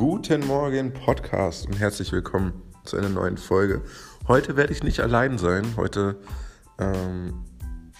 [0.00, 2.54] Guten Morgen Podcast und herzlich willkommen
[2.86, 3.82] zu einer neuen Folge.
[4.26, 5.76] Heute werde ich nicht allein sein.
[5.76, 6.16] Heute,
[6.78, 7.44] ähm,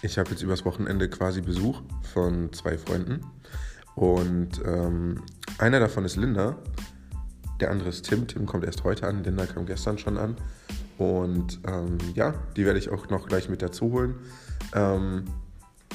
[0.01, 3.21] ich habe jetzt übers Wochenende quasi Besuch von zwei Freunden
[3.93, 5.21] und ähm,
[5.59, 6.57] einer davon ist Linda,
[7.59, 8.27] der andere ist Tim.
[8.27, 10.37] Tim kommt erst heute an, Linda kam gestern schon an
[10.97, 14.15] und ähm, ja, die werde ich auch noch gleich mit dazu holen.
[14.73, 15.25] Ähm,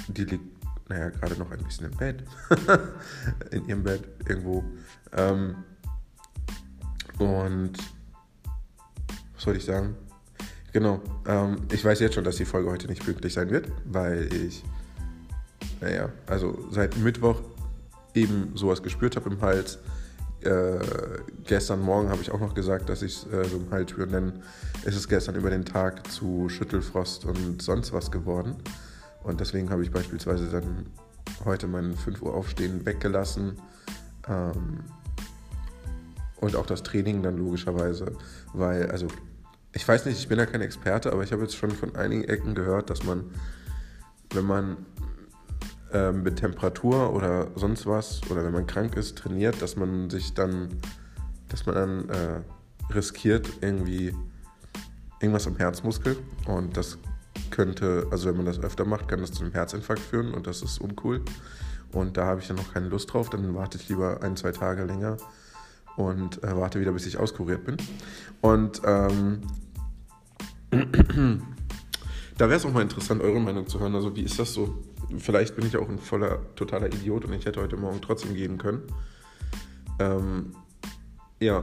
[0.06, 0.44] die liegt,
[0.88, 2.22] naja, gerade noch ein bisschen im Bett,
[3.50, 4.62] in ihrem Bett irgendwo.
[5.12, 5.56] Ähm,
[7.18, 7.72] und
[9.34, 9.96] was soll ich sagen?
[10.72, 14.28] Genau, ähm, ich weiß jetzt schon, dass die Folge heute nicht pünktlich sein wird, weil
[14.32, 14.62] ich,
[15.80, 17.40] naja, also seit Mittwoch
[18.14, 19.78] eben sowas gespürt habe im Hals.
[20.42, 20.78] Äh,
[21.44, 24.06] gestern Morgen habe ich auch noch gesagt, dass ich es äh, so im Hals spüre,
[24.06, 24.34] denn
[24.84, 28.56] es ist gestern über den Tag zu Schüttelfrost und sonst was geworden.
[29.22, 30.86] Und deswegen habe ich beispielsweise dann
[31.44, 33.58] heute mein 5 Uhr Aufstehen weggelassen.
[34.28, 34.80] Ähm,
[36.40, 38.12] und auch das Training dann logischerweise,
[38.52, 39.08] weil, also
[39.72, 42.24] ich weiß nicht, ich bin ja kein Experte, aber ich habe jetzt schon von einigen
[42.24, 43.24] Ecken gehört, dass man,
[44.32, 44.76] wenn man
[45.92, 50.34] äh, mit Temperatur oder sonst was oder wenn man krank ist, trainiert, dass man sich
[50.34, 50.80] dann,
[51.48, 54.14] dass man dann äh, riskiert irgendwie
[55.20, 56.98] irgendwas am Herzmuskel und das
[57.50, 60.62] könnte, also wenn man das öfter macht, kann das zu einem Herzinfarkt führen und das
[60.62, 61.22] ist uncool.
[61.92, 64.52] Und da habe ich dann noch keine Lust drauf, dann warte ich lieber ein, zwei
[64.52, 65.16] Tage länger
[65.96, 67.76] und äh, warte wieder, bis ich auskuriert bin.
[68.40, 69.40] Und ähm,
[72.38, 73.94] da wäre es auch mal interessant, eure Meinung zu hören.
[73.94, 74.82] Also, wie ist das so?
[75.18, 78.58] Vielleicht bin ich auch ein voller, totaler Idiot und ich hätte heute Morgen trotzdem gehen
[78.58, 78.82] können.
[79.98, 80.52] Ähm,
[81.40, 81.62] ja.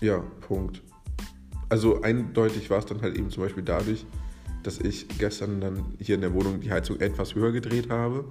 [0.00, 0.82] Ja, Punkt.
[1.68, 4.06] Also eindeutig war es dann halt eben zum Beispiel dadurch,
[4.62, 8.24] dass ich gestern dann hier in der Wohnung die Heizung etwas höher gedreht habe.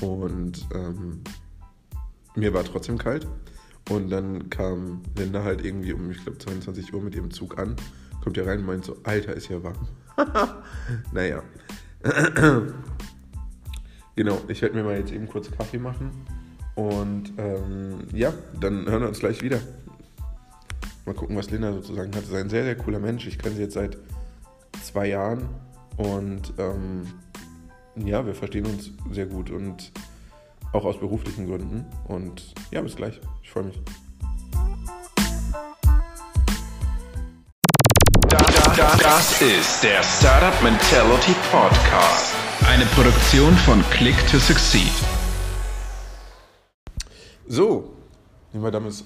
[0.00, 1.22] Und ähm,
[2.34, 3.26] mir war trotzdem kalt.
[3.90, 7.76] Und dann kam Linda halt irgendwie um, ich glaube, 22 Uhr mit ihrem Zug an.
[8.22, 9.88] Kommt ja rein und meint so, Alter, ist ja warm.
[11.12, 11.42] naja.
[14.16, 16.10] genau, ich werde mir mal jetzt eben kurz Kaffee machen.
[16.74, 19.60] Und ähm, ja, dann hören wir uns gleich wieder.
[21.04, 22.24] Mal gucken, was Linda sozusagen hat.
[22.24, 23.26] Sie ist ein sehr, sehr cooler Mensch.
[23.26, 23.98] Ich kenne sie jetzt seit
[24.82, 25.48] zwei Jahren.
[25.98, 27.02] Und ähm,
[27.96, 29.50] ja, wir verstehen uns sehr gut.
[29.50, 29.92] Und
[30.74, 31.86] auch aus beruflichen Gründen.
[32.08, 33.20] Und ja, bis gleich.
[33.42, 33.80] Ich freue mich.
[38.98, 42.34] Das ist der Startup Mentality Podcast.
[42.66, 44.90] Eine Produktion von Click to Succeed.
[47.46, 47.94] So,
[48.52, 49.04] die Madame ist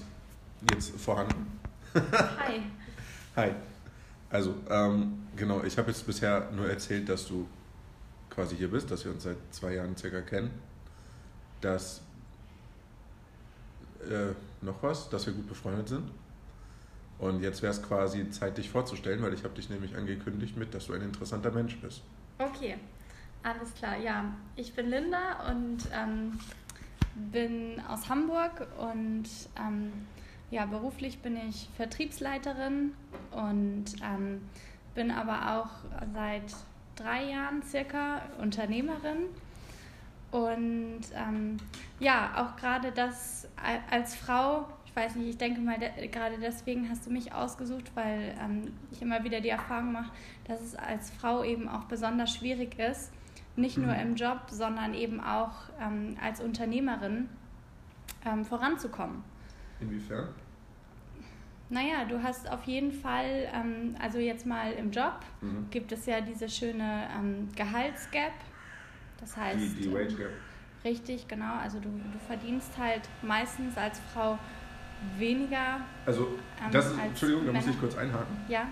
[0.71, 1.59] jetzt vorhanden.
[1.93, 2.61] Hi.
[3.35, 3.51] Hi.
[4.31, 7.47] Also, ähm, genau, ich habe jetzt bisher nur erzählt, dass du
[8.29, 10.51] quasi hier bist, dass wir uns seit zwei Jahren circa kennen
[11.61, 12.01] dass
[14.01, 16.09] äh, noch was, dass wir gut befreundet sind.
[17.17, 20.73] Und jetzt wäre es quasi Zeit, dich vorzustellen, weil ich habe dich nämlich angekündigt mit,
[20.73, 22.01] dass du ein interessanter Mensch bist.
[22.37, 22.77] Okay,
[23.43, 23.97] alles klar.
[23.97, 26.39] Ja, ich bin Linda und ähm,
[27.15, 29.25] bin aus Hamburg und
[29.57, 29.91] ähm,
[30.49, 32.93] ja, beruflich bin ich Vertriebsleiterin
[33.31, 34.41] und ähm,
[34.95, 35.69] bin aber auch
[36.13, 36.55] seit
[36.95, 39.25] drei Jahren circa Unternehmerin
[40.31, 41.57] und ähm,
[41.99, 43.47] ja, auch gerade das
[43.89, 47.91] als Frau, ich weiß nicht, ich denke mal, de gerade deswegen hast du mich ausgesucht,
[47.95, 50.11] weil ähm, ich immer wieder die Erfahrung mache,
[50.45, 53.11] dass es als Frau eben auch besonders schwierig ist,
[53.55, 54.01] nicht nur mhm.
[54.01, 57.29] im Job, sondern eben auch ähm, als Unternehmerin
[58.25, 59.23] ähm, voranzukommen.
[59.79, 60.29] Inwiefern?
[61.71, 65.67] Naja, du hast auf jeden Fall, ähm, also jetzt mal im Job, mhm.
[65.69, 68.33] gibt es ja diese schöne ähm, Gehaltsgap
[69.19, 69.59] das heißt.
[69.59, 70.31] Die, die Wage Gap.
[70.83, 71.57] Richtig, genau.
[71.61, 74.39] Also du, du verdienst halt meistens als Frau
[75.17, 75.81] weniger.
[76.05, 78.37] Also, ähm, das ist, Entschuldigung, da muss ich kurz einhaken.
[78.47, 78.67] Ja.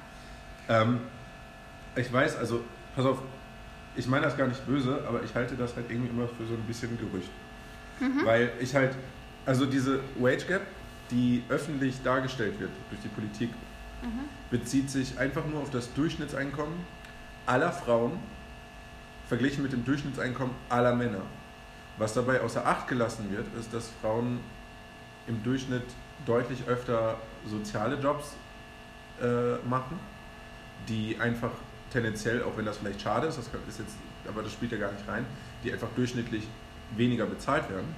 [0.70, 1.00] Ähm,
[1.96, 2.64] ich weiß, also,
[2.96, 3.22] pass auf,
[3.96, 6.54] ich meine das gar nicht böse, aber ich halte das halt irgendwie immer für so
[6.54, 7.30] ein bisschen Gerücht.
[8.00, 8.26] Mhm.
[8.26, 8.96] Weil ich halt,
[9.46, 10.62] also diese Wage Gap,
[11.10, 13.50] die öffentlich dargestellt wird durch die Politik,
[14.02, 14.26] mhm.
[14.52, 16.76] bezieht sich einfach nur auf das Durchschnittseinkommen
[17.46, 18.20] aller Frauen
[19.28, 21.22] verglichen mit dem Durchschnittseinkommen aller Männer.
[21.98, 24.40] Was dabei außer Acht gelassen wird, ist, dass Frauen
[25.28, 25.84] im Durchschnitt
[26.26, 28.36] deutlich öfter soziale Jobs
[29.22, 30.00] äh, machen,
[30.88, 31.52] die einfach
[31.92, 33.96] tendenziell, auch wenn das vielleicht schade ist, das ist jetzt,
[34.28, 35.26] aber das spielt ja gar nicht rein,
[35.64, 36.44] die einfach durchschnittlich
[36.96, 37.96] weniger bezahlt werden.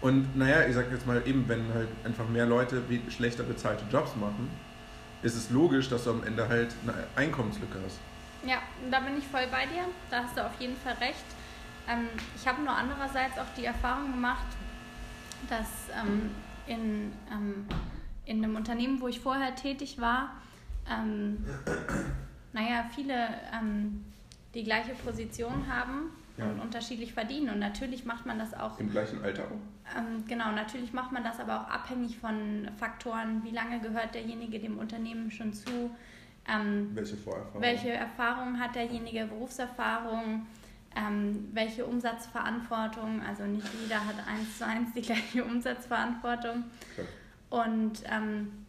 [0.00, 4.14] Und naja, ich sag jetzt mal eben, wenn halt einfach mehr Leute schlechter bezahlte Jobs
[4.14, 4.48] machen,
[5.22, 7.98] ist es logisch, dass du am Ende halt eine Einkommenslücke hast.
[8.48, 9.84] Ja, da bin ich voll bei dir.
[10.10, 11.24] Da hast du auf jeden Fall recht.
[11.86, 14.46] Ähm, ich habe nur andererseits auch die Erfahrung gemacht,
[15.50, 16.30] dass ähm,
[16.66, 17.66] in, ähm,
[18.24, 20.32] in einem Unternehmen, wo ich vorher tätig war,
[20.90, 21.44] ähm,
[22.54, 24.02] naja, viele ähm,
[24.54, 26.46] die gleiche Position haben ja.
[26.46, 27.50] und unterschiedlich verdienen.
[27.50, 28.80] Und natürlich macht man das auch.
[28.80, 29.44] Im gleichen Alter.
[29.94, 34.58] Ähm, genau, natürlich macht man das aber auch abhängig von Faktoren, wie lange gehört derjenige
[34.58, 35.90] dem Unternehmen schon zu.
[36.48, 37.62] Ähm, welche Vorerfahrung?
[37.62, 40.46] Welche Erfahrung hat derjenige, Berufserfahrung,
[40.96, 46.64] ähm, welche Umsatzverantwortung, also nicht jeder hat eins zu eins die gleiche Umsatzverantwortung.
[46.92, 47.06] Okay.
[47.50, 48.66] Und ähm,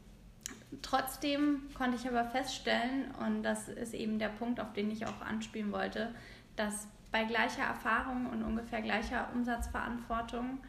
[0.81, 5.21] trotzdem konnte ich aber feststellen, und das ist eben der Punkt, auf den ich auch
[5.21, 6.13] anspielen wollte,
[6.55, 10.59] dass bei gleicher Erfahrung und ungefähr gleicher Umsatzverantwortung,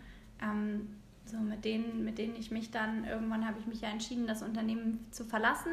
[0.43, 0.97] ähm,
[1.27, 4.43] so mit denen, mit denen ich mich dann, irgendwann habe ich mich ja entschieden, das
[4.43, 5.73] Unternehmen zu verlassen,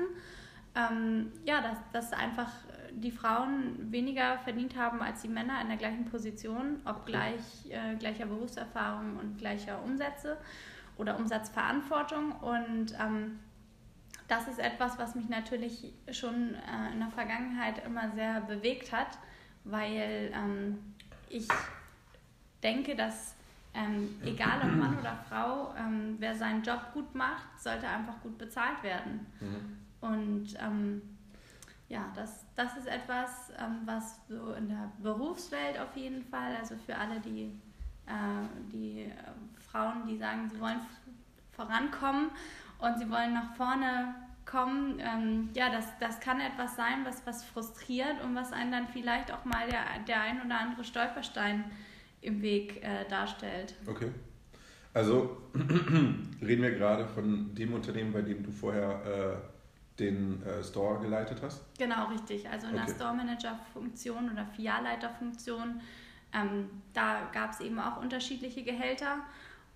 [0.78, 2.52] ähm, ja, dass, dass einfach
[2.92, 8.26] die Frauen weniger verdient haben als die Männer in der gleichen Position, obgleich äh, gleicher
[8.26, 10.38] Berufserfahrung und gleicher Umsätze
[10.98, 12.32] oder Umsatzverantwortung.
[12.34, 13.40] Und ähm,
[14.28, 19.18] das ist etwas, was mich natürlich schon äh, in der Vergangenheit immer sehr bewegt hat,
[19.64, 20.80] weil ähm,
[21.30, 21.48] ich
[22.64, 23.36] denke, dass
[23.74, 28.38] ähm, egal ob Mann oder Frau, ähm, wer seinen Job gut macht, sollte einfach gut
[28.38, 29.28] bezahlt werden.
[29.40, 29.87] Mhm.
[30.02, 31.02] Und ähm,
[31.90, 36.76] ja, das, das ist etwas, ähm, was so in der Berufswelt auf jeden Fall, also
[36.86, 37.52] für alle die,
[38.06, 39.14] äh, die äh,
[39.72, 40.80] Frauen, die sagen, sie wollen
[41.52, 42.30] vorankommen
[42.80, 44.16] und sie wollen nach vorne
[44.46, 48.88] kommen, ähm, ja, das, das kann etwas sein, was, was frustriert und was einen dann
[48.88, 51.66] vielleicht auch mal der, der ein oder andere Stolperstein
[52.22, 53.76] im Weg äh, darstellt.
[53.86, 54.12] Okay.
[54.94, 55.38] Also
[56.42, 59.57] reden wir gerade von dem Unternehmen, bei dem du vorher äh,
[60.00, 61.64] den äh, Store geleitet hast?
[61.78, 62.50] Genau, richtig.
[62.50, 62.86] Also in okay.
[62.86, 65.82] der Store Manager Funktion oder Filialleiter-Funktion,
[66.34, 69.18] ähm, da gab es eben auch unterschiedliche Gehälter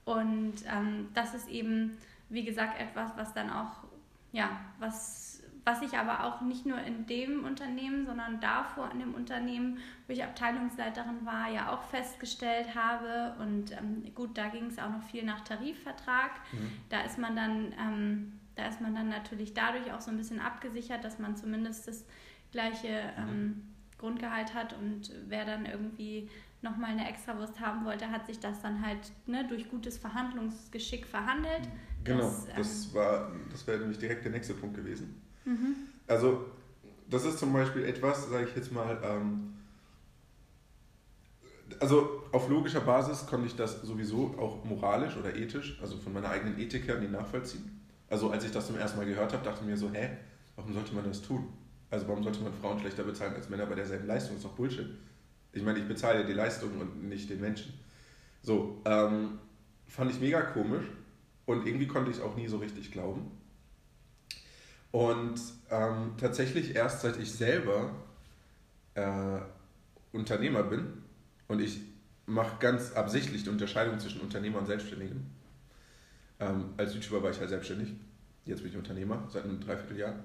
[0.06, 1.98] und ähm, das ist eben,
[2.30, 3.84] wie gesagt, etwas, was dann auch
[4.32, 9.14] ja, was, was ich aber auch nicht nur in dem Unternehmen, sondern davor in dem
[9.14, 13.36] Unternehmen, wo ich Abteilungsleiterin war, ja auch festgestellt habe.
[13.40, 16.32] Und ähm, gut, da ging es auch noch viel nach Tarifvertrag.
[16.52, 16.72] Mhm.
[16.90, 20.40] Da ist man dann, ähm, da ist man dann natürlich dadurch auch so ein bisschen
[20.40, 22.06] abgesichert, dass man zumindest das
[22.52, 23.30] gleiche mhm.
[23.30, 23.62] ähm,
[23.98, 26.30] Grundgehalt hat und wer dann irgendwie
[26.62, 31.70] nochmal eine Extrawurst haben wollte, hat sich das dann halt ne, durch gutes Verhandlungsgeschick verhandelt.
[32.04, 35.22] Genau, das, ähm, das war, das wäre nämlich direkt der nächste Punkt gewesen.
[35.46, 35.76] Mhm.
[36.08, 36.46] Also,
[37.10, 39.54] das ist zum Beispiel etwas, sage ich jetzt mal, ähm,
[41.80, 46.30] also auf logischer Basis konnte ich das sowieso auch moralisch oder ethisch, also von meiner
[46.30, 47.81] eigenen Ethik her, nicht nachvollziehen.
[48.12, 50.10] Also als ich das zum ersten Mal gehört habe, dachte ich mir so, hä,
[50.58, 51.48] warum sollte man das tun?
[51.90, 54.36] Also warum sollte man Frauen schlechter bezahlen als Männer bei derselben Leistung?
[54.36, 54.86] Ist doch Bullshit.
[55.54, 57.74] Ich meine, ich bezahle die Leistung und nicht den Menschen.
[58.42, 59.40] So, ähm,
[59.88, 60.84] fand ich mega komisch
[61.46, 63.32] und irgendwie konnte ich es auch nie so richtig glauben.
[64.92, 67.94] Und ähm, tatsächlich erst seit ich selber
[68.96, 69.40] äh,
[70.12, 71.02] Unternehmer bin
[71.48, 71.80] und ich
[72.26, 75.41] mache ganz absichtlich die Unterscheidung zwischen Unternehmer und Selbstständigen.
[76.42, 77.94] Ähm, als YouTuber war ich halt selbstständig,
[78.46, 80.16] jetzt bin ich Unternehmer seit einem Dreivierteljahr.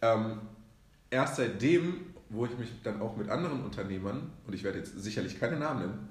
[0.00, 0.40] Ähm,
[1.10, 5.38] erst seitdem, wo ich mich dann auch mit anderen Unternehmern, und ich werde jetzt sicherlich
[5.38, 6.08] keine Namen nennen,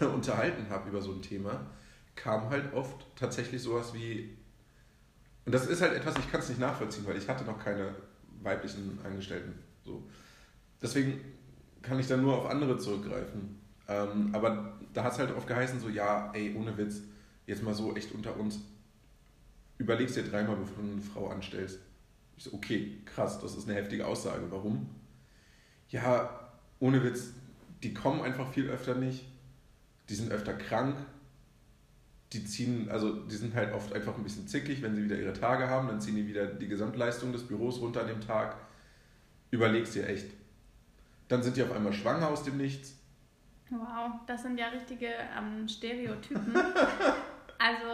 [0.00, 1.66] äh, unterhalten habe über so ein Thema,
[2.14, 4.36] kam halt oft tatsächlich sowas wie,
[5.44, 7.94] und das ist halt etwas, ich kann es nicht nachvollziehen, weil ich hatte noch keine
[8.42, 9.54] weiblichen Angestellten.
[9.84, 10.02] So.
[10.80, 11.20] Deswegen
[11.82, 13.58] kann ich dann nur auf andere zurückgreifen.
[13.88, 17.02] Ähm, aber da hat es halt oft geheißen, so, ja, ey, ohne Witz,
[17.48, 18.60] jetzt mal so echt unter uns,
[19.78, 21.80] überlegst dir dreimal, bevor du eine Frau anstellst.
[22.36, 24.44] Ich so, okay, krass, das ist eine heftige Aussage.
[24.50, 24.88] Warum?
[25.88, 27.32] Ja, ohne Witz,
[27.82, 29.24] die kommen einfach viel öfter nicht.
[30.08, 30.96] Die sind öfter krank.
[32.34, 35.32] Die ziehen, also die sind halt oft einfach ein bisschen zickig, wenn sie wieder ihre
[35.32, 38.56] Tage haben, dann ziehen die wieder die Gesamtleistung des Büros runter an dem Tag.
[39.50, 40.26] Überlegst dir echt.
[41.28, 42.94] Dann sind die auf einmal schwanger aus dem Nichts.
[43.70, 46.54] Wow, das sind ja richtige ähm, Stereotypen.
[47.58, 47.86] Also,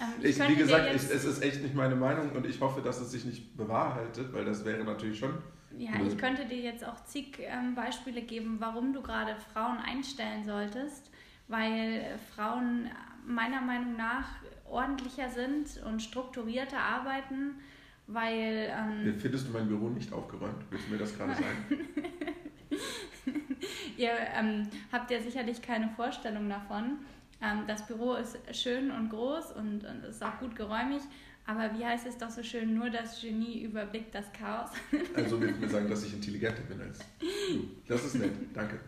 [0.00, 2.80] ähm, ich, ich wie gesagt, ich, es ist echt nicht meine Meinung und ich hoffe,
[2.80, 5.38] dass es sich nicht bewahrheitet, weil das wäre natürlich schon.
[5.76, 6.12] Ja, blöd.
[6.12, 11.10] ich könnte dir jetzt auch zig ähm, Beispiele geben, warum du gerade Frauen einstellen solltest,
[11.48, 12.88] weil Frauen
[13.26, 14.28] meiner Meinung nach
[14.64, 17.56] ordentlicher sind und strukturierter arbeiten,
[18.06, 18.70] weil.
[18.70, 20.64] Ähm, Findest du mein Büro nicht aufgeräumt?
[20.70, 21.66] Willst du mir das gerade sagen?
[23.96, 26.98] Ihr ähm, habt ja sicherlich keine Vorstellung davon.
[27.40, 31.02] Ähm, das Büro ist schön und groß und, und ist auch gut geräumig,
[31.46, 34.70] aber wie heißt es doch so schön, nur das Genie überblickt das Chaos.
[35.14, 37.68] Also willst du mir sagen, dass ich intelligenter bin als du.
[37.86, 38.80] Das ist nett, danke.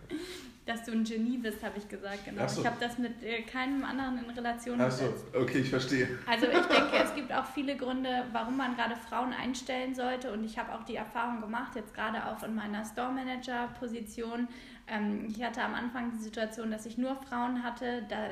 [0.67, 2.25] Dass du ein Genie bist, habe ich gesagt.
[2.25, 2.47] Genau.
[2.47, 2.61] So.
[2.61, 5.25] Ich habe das mit äh, keinem anderen in Relation Achso, gesetzt.
[5.35, 6.09] okay, ich verstehe.
[6.27, 10.33] Also ich denke, es gibt auch viele Gründe, warum man gerade Frauen einstellen sollte.
[10.33, 14.49] Und ich habe auch die Erfahrung gemacht, jetzt gerade auch in meiner Store Manager Position.
[14.87, 18.05] Ähm, ich hatte am Anfang die Situation, dass ich nur Frauen hatte.
[18.09, 18.29] Da,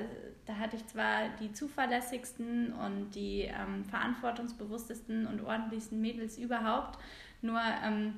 [0.47, 6.99] da hatte ich zwar die zuverlässigsten und die ähm, verantwortungsbewusstesten und ordentlichsten Mädels überhaupt.
[7.41, 8.15] Nur ähm,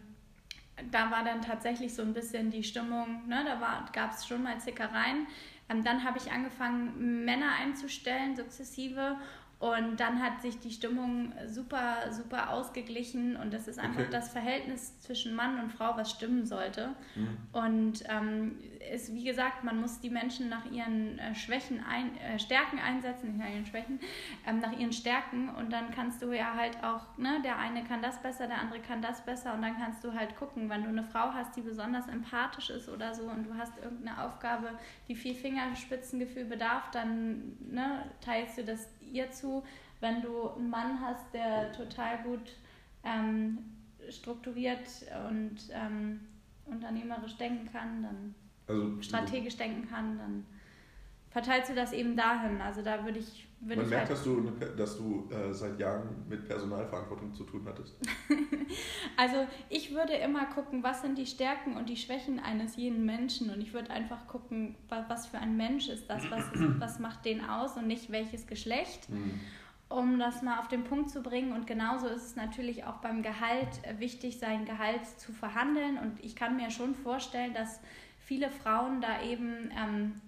[0.90, 4.58] da war dann tatsächlich so ein bisschen die Stimmung, ne, da gab es schon mal
[4.58, 5.26] Zickereien.
[5.68, 9.16] Ähm, dann habe ich angefangen, Männer einzustellen, sukzessive.
[9.60, 14.08] Und dann hat sich die Stimmung super, super ausgeglichen und das ist einfach Okay.
[14.10, 16.94] das Verhältnis zwischen Mann und Frau, was stimmen sollte.
[17.14, 17.36] Mhm.
[17.52, 18.56] Und ähm,
[18.90, 23.28] ist, wie gesagt, man muss die Menschen nach ihren äh, Schwächen ein, äh, Stärken einsetzen,
[23.28, 24.00] nicht nach ihren Schwächen,
[24.46, 28.00] ähm, nach ihren Stärken und dann kannst du ja halt auch, ne, der eine kann
[28.00, 30.88] das besser, der andere kann das besser und dann kannst du halt gucken, wenn du
[30.88, 34.70] eine Frau hast, die besonders empathisch ist oder so und du hast irgendeine Aufgabe,
[35.08, 39.62] die viel Fingerspitzengefühl bedarf, dann ne, teilst du das ihr zu.
[40.00, 42.56] Wenn du einen Mann hast, der total gut
[43.04, 43.58] ähm,
[44.08, 44.86] strukturiert
[45.28, 46.20] und ähm,
[46.66, 48.34] unternehmerisch denken kann, dann
[48.66, 50.46] Also, strategisch denken kann, dann
[51.30, 52.60] verteilst du das eben dahin.
[52.60, 55.78] Also da würde ich, würde Man ich merkt, halt, dass du, dass du äh, seit
[55.78, 57.96] Jahren mit Personalverantwortung zu tun hattest.
[59.16, 63.50] also ich würde immer gucken, was sind die Stärken und die Schwächen eines jeden Menschen
[63.50, 66.98] und ich würde einfach gucken, wa- was für ein Mensch ist das, was, ist, was
[66.98, 69.08] macht den aus und nicht welches Geschlecht.
[69.88, 71.52] um das mal auf den Punkt zu bringen.
[71.52, 75.98] Und genauso ist es natürlich auch beim Gehalt äh, wichtig, sein Gehalt zu verhandeln.
[75.98, 77.80] Und ich kann mir schon vorstellen, dass
[78.20, 80.20] viele Frauen da eben ähm,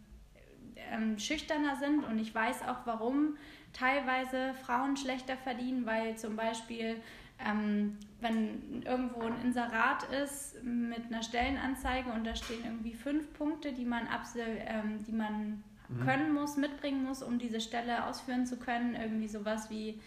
[0.90, 2.04] ähm, schüchterner sind.
[2.04, 3.36] Und ich weiß auch, warum
[3.72, 7.00] teilweise Frauen schlechter verdienen, weil zum Beispiel
[7.46, 13.72] ähm, wenn irgendwo ein Inserat ist mit einer Stellenanzeige und da stehen irgendwie fünf Punkte,
[13.72, 15.64] die man, ähm, die man
[16.04, 18.94] können muss, mitbringen muss, um diese Stelle ausführen zu können.
[18.94, 20.00] Irgendwie sowas wie,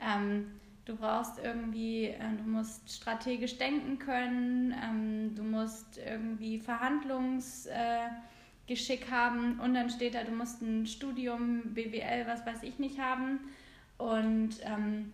[0.00, 0.52] ähm,
[0.84, 8.08] du brauchst irgendwie, äh, du musst strategisch denken können, ähm, du musst irgendwie Verhandlungsgeschick äh,
[8.68, 13.00] Geschick haben und dann steht da, du musst ein Studium, BWL, was weiß ich nicht
[13.00, 13.40] haben.
[13.96, 15.12] Und ähm,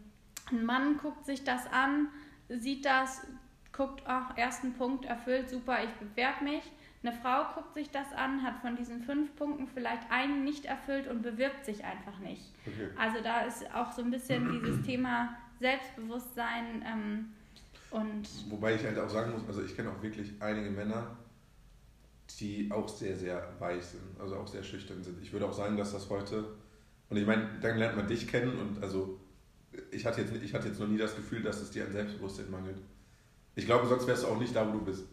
[0.51, 2.09] ein Mann guckt sich das an,
[2.49, 3.27] sieht das,
[3.73, 6.63] guckt, ach, ersten Punkt erfüllt, super, ich bewerbe mich.
[7.03, 11.07] Eine Frau guckt sich das an, hat von diesen fünf Punkten vielleicht einen nicht erfüllt
[11.07, 12.43] und bewirbt sich einfach nicht.
[12.67, 12.89] Okay.
[12.99, 17.33] Also da ist auch so ein bisschen dieses Thema Selbstbewusstsein ähm,
[17.91, 21.17] und Wobei ich halt auch sagen muss, also ich kenne auch wirklich einige Männer,
[22.41, 25.21] die auch sehr, sehr weich sind, also auch sehr schüchtern sind.
[25.23, 26.45] Ich würde auch sagen, dass das heute,
[27.11, 29.21] und ich meine, dann lernt man dich kennen und also
[29.91, 32.51] ich hatte jetzt, ich hatte jetzt noch nie das Gefühl, dass es dir an Selbstbewusstsein
[32.51, 32.79] mangelt.
[33.57, 35.05] Ich glaube, sonst wärst du auch nicht da, wo du bist.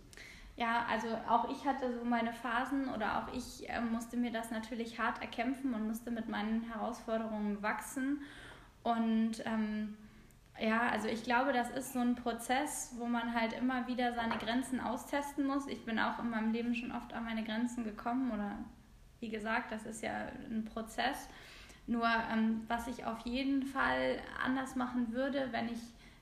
[0.58, 4.52] Ja, also auch ich hatte so meine Phasen oder auch ich äh, musste mir das
[4.52, 8.22] natürlich hart erkämpfen und musste mit meinen Herausforderungen wachsen.
[8.84, 9.98] Und ähm,
[10.62, 14.38] ja, also ich glaube, das ist so ein Prozess, wo man halt immer wieder seine
[14.38, 15.66] Grenzen austesten muss.
[15.66, 18.60] Ich bin auch in meinem Leben schon oft an meine Grenzen gekommen oder
[19.20, 21.28] wie gesagt, das ist ja ein Prozess.
[21.88, 25.80] Nur ähm, was ich auf jeden Fall anders machen würde, wenn ich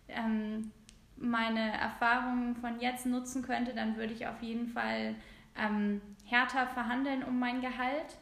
[0.08, 0.72] ähm,
[1.18, 5.16] meine Erfahrungen von jetzt nutzen könnte, dann würde ich auf jeden Fall
[5.58, 8.18] ähm, härter verhandeln um mein Gehalt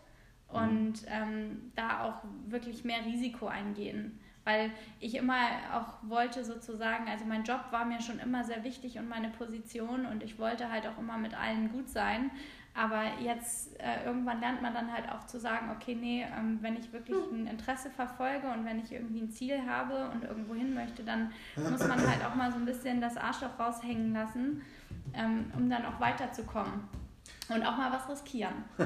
[0.47, 4.19] und ähm, da auch wirklich mehr Risiko eingehen.
[4.48, 5.36] Weil ich immer
[5.74, 10.06] auch wollte sozusagen, also mein Job war mir schon immer sehr wichtig und meine Position
[10.06, 12.32] und ich wollte halt auch immer mit allen gut sein.
[12.74, 16.77] Aber jetzt äh, irgendwann lernt man dann halt auch zu sagen, okay, nee, ähm, wenn
[16.77, 20.74] ich wirklich ein Interesse verfolge und wenn ich irgendwie ein Ziel habe und irgendwo hin
[20.74, 24.62] möchte, dann muss man halt auch mal so ein bisschen das Arschloch raushängen lassen,
[25.13, 26.88] ähm, um dann auch weiterzukommen.
[27.50, 28.63] Und auch mal was riskieren.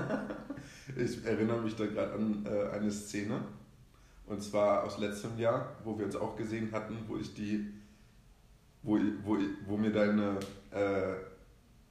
[0.96, 3.42] Ich erinnere mich da gerade an äh, eine Szene,
[4.32, 7.68] und zwar aus letztem Jahr, wo wir uns auch gesehen hatten, wo ich die,
[8.82, 10.40] wo, wo, wo mir deine,
[10.72, 11.16] äh,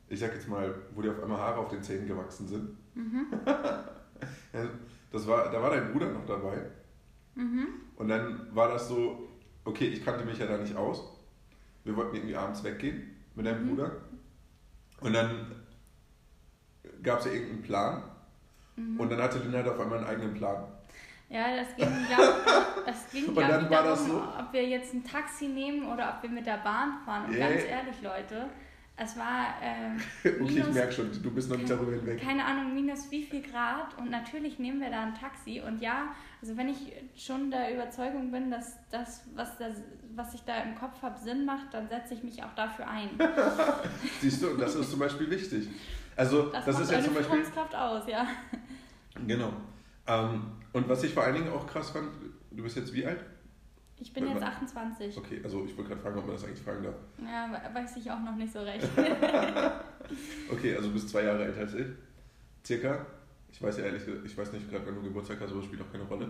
[0.09, 2.76] ich sag jetzt mal, wo dir auf einmal Haare auf den Zähnen gewachsen sind.
[4.52, 4.68] Ja,
[5.11, 6.59] das war, da war dein Bruder noch dabei.
[7.97, 9.30] Und dann war das so,
[9.64, 11.02] okay, ich kannte mich ja da nicht aus.
[11.85, 13.92] Wir wollten irgendwie abends weggehen mit deinem Bruder.
[15.00, 15.52] Und dann
[17.02, 18.02] gab es ja irgendeinen Plan.
[18.99, 20.64] Und dann hatte halt auf einmal einen eigenen Plan.
[21.31, 24.93] Ja, das ging, glaub, das ging Und glaub ich, war darum, so- ob wir jetzt
[24.95, 27.27] ein Taxi nehmen oder ob wir mit der Bahn fahren.
[27.27, 28.47] Und Ja, ganz ehrlich, Leute,
[28.97, 29.95] es war äh,
[30.29, 32.21] Okay, ich minus, merke schon, du bist noch nicht darüber hinweg.
[32.21, 33.97] keine Ahnung, minus wie viel Grad.
[33.97, 35.63] Und natürlich nehmen wir da ein Taxi.
[35.65, 36.09] Und ja,
[36.43, 39.77] also wenn ich schon der Überzeugung bin, dass das, was, das,
[40.17, 43.09] was ich da im Kopf habe, Sinn macht, dann setze ich mich auch dafür ein.
[44.21, 45.69] Siehst du, und das ist zum Beispiel wichtig.
[46.17, 47.41] Also Das, das, ist ja zum Beispiel.
[47.73, 48.27] Aus, ja.
[49.27, 49.53] Genau.
[50.09, 52.09] Ähm, und was ich vor allen Dingen auch krass fand,
[52.50, 53.25] du bist jetzt wie alt?
[53.99, 54.83] Ich bin Warte jetzt mal.
[54.83, 55.19] 28.
[55.19, 56.95] Okay, also ich wollte gerade fragen, ob man das eigentlich fragen darf.
[57.19, 58.89] Ja, we- weiß ich auch noch nicht so recht.
[60.50, 61.87] Okay, also du bist zwei Jahre älter als ich.
[62.65, 63.07] Circa.
[63.53, 65.67] Ich weiß ja ehrlich gesagt, ich weiß nicht gerade, wann du Geburtstag hast, aber das
[65.67, 66.29] spielt auch keine Rolle.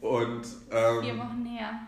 [0.00, 1.80] Und, Vier ähm, Wochen näher.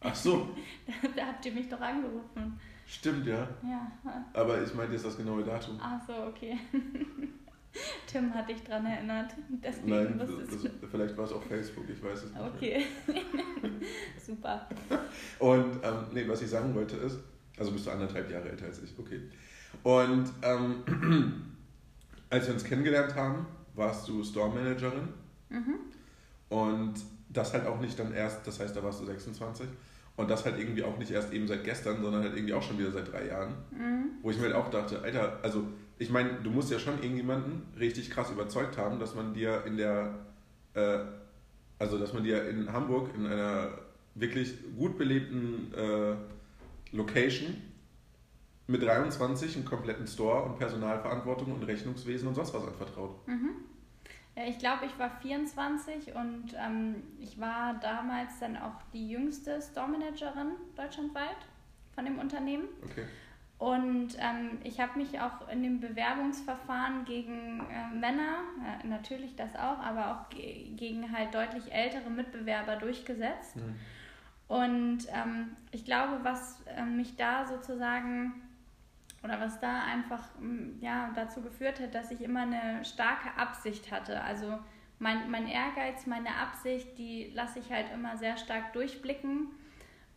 [0.00, 0.50] ach so,
[1.16, 2.60] da habt ihr mich doch angerufen.
[2.86, 3.48] stimmt ja.
[3.62, 3.90] Ja.
[4.32, 5.78] Aber ich meinte jetzt das genaue Datum.
[5.82, 6.56] Ach so, okay.
[8.06, 9.32] Tim hat dich dran erinnert.
[9.62, 12.40] Deswegen Nein, wusstest das, vielleicht war es auf Facebook, ich weiß es nicht.
[12.54, 12.86] Okay.
[14.24, 14.68] Super.
[15.38, 17.18] Und ähm, nee, was ich sagen wollte ist,
[17.58, 19.20] also bist du anderthalb Jahre älter als ich, okay.
[19.82, 20.82] Und ähm,
[22.30, 25.08] als wir uns kennengelernt haben, warst du Store Managerin
[25.50, 25.74] Mhm.
[26.48, 26.94] und
[27.28, 29.66] das halt auch nicht dann erst, das heißt, da warst du 26
[30.16, 32.78] und das halt irgendwie auch nicht erst eben seit gestern, sondern halt irgendwie auch schon
[32.78, 34.04] wieder seit drei Jahren, Mhm.
[34.22, 35.64] wo ich mir halt auch dachte, Alter, also
[35.98, 39.76] ich meine, du musst ja schon irgendjemanden richtig krass überzeugt haben, dass man dir in
[39.76, 40.18] der,
[40.74, 40.98] äh,
[41.78, 43.78] also dass man dir in Hamburg in einer
[44.14, 46.16] wirklich gut belebten äh,
[46.92, 47.56] Location
[48.66, 53.26] mit 23 einen kompletten Store und Personalverantwortung und Rechnungswesen und sonst was anvertraut.
[53.28, 53.50] Mhm.
[54.36, 59.60] Ja, ich glaube, ich war 24 und ähm, ich war damals dann auch die jüngste
[59.62, 61.36] Store-Managerin deutschlandweit
[61.94, 62.64] von dem Unternehmen.
[62.82, 63.04] Okay.
[63.64, 69.56] Und ähm, ich habe mich auch in dem Bewerbungsverfahren gegen äh, Männer, äh, natürlich das
[69.56, 73.56] auch, aber auch ge gegen halt deutlich ältere Mitbewerber durchgesetzt.
[73.56, 73.74] Mhm.
[74.48, 78.34] Und ähm, ich glaube, was ähm, mich da sozusagen
[79.22, 80.22] oder was da einfach
[80.82, 84.20] ja, dazu geführt hat, dass ich immer eine starke Absicht hatte.
[84.20, 84.58] Also
[84.98, 89.48] mein, mein Ehrgeiz, meine Absicht, die lasse ich halt immer sehr stark durchblicken.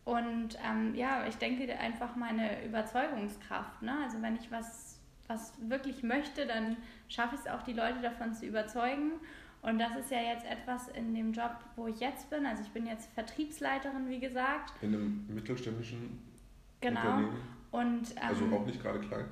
[0.08, 3.82] Und ähm, ja, ich denke einfach meine Überzeugungskraft.
[3.82, 3.92] Ne?
[4.04, 8.32] Also wenn ich was, was wirklich möchte, dann schaffe ich es auch, die Leute davon
[8.32, 9.12] zu überzeugen.
[9.60, 12.46] Und das ist ja jetzt etwas in dem Job, wo ich jetzt bin.
[12.46, 14.72] Also ich bin jetzt Vertriebsleiterin, wie gesagt.
[14.80, 16.22] In einem mittelständischen
[16.80, 17.00] Genau.
[17.00, 17.36] Unternehmen.
[17.70, 19.26] Und, ähm, Also auch nicht gerade klein.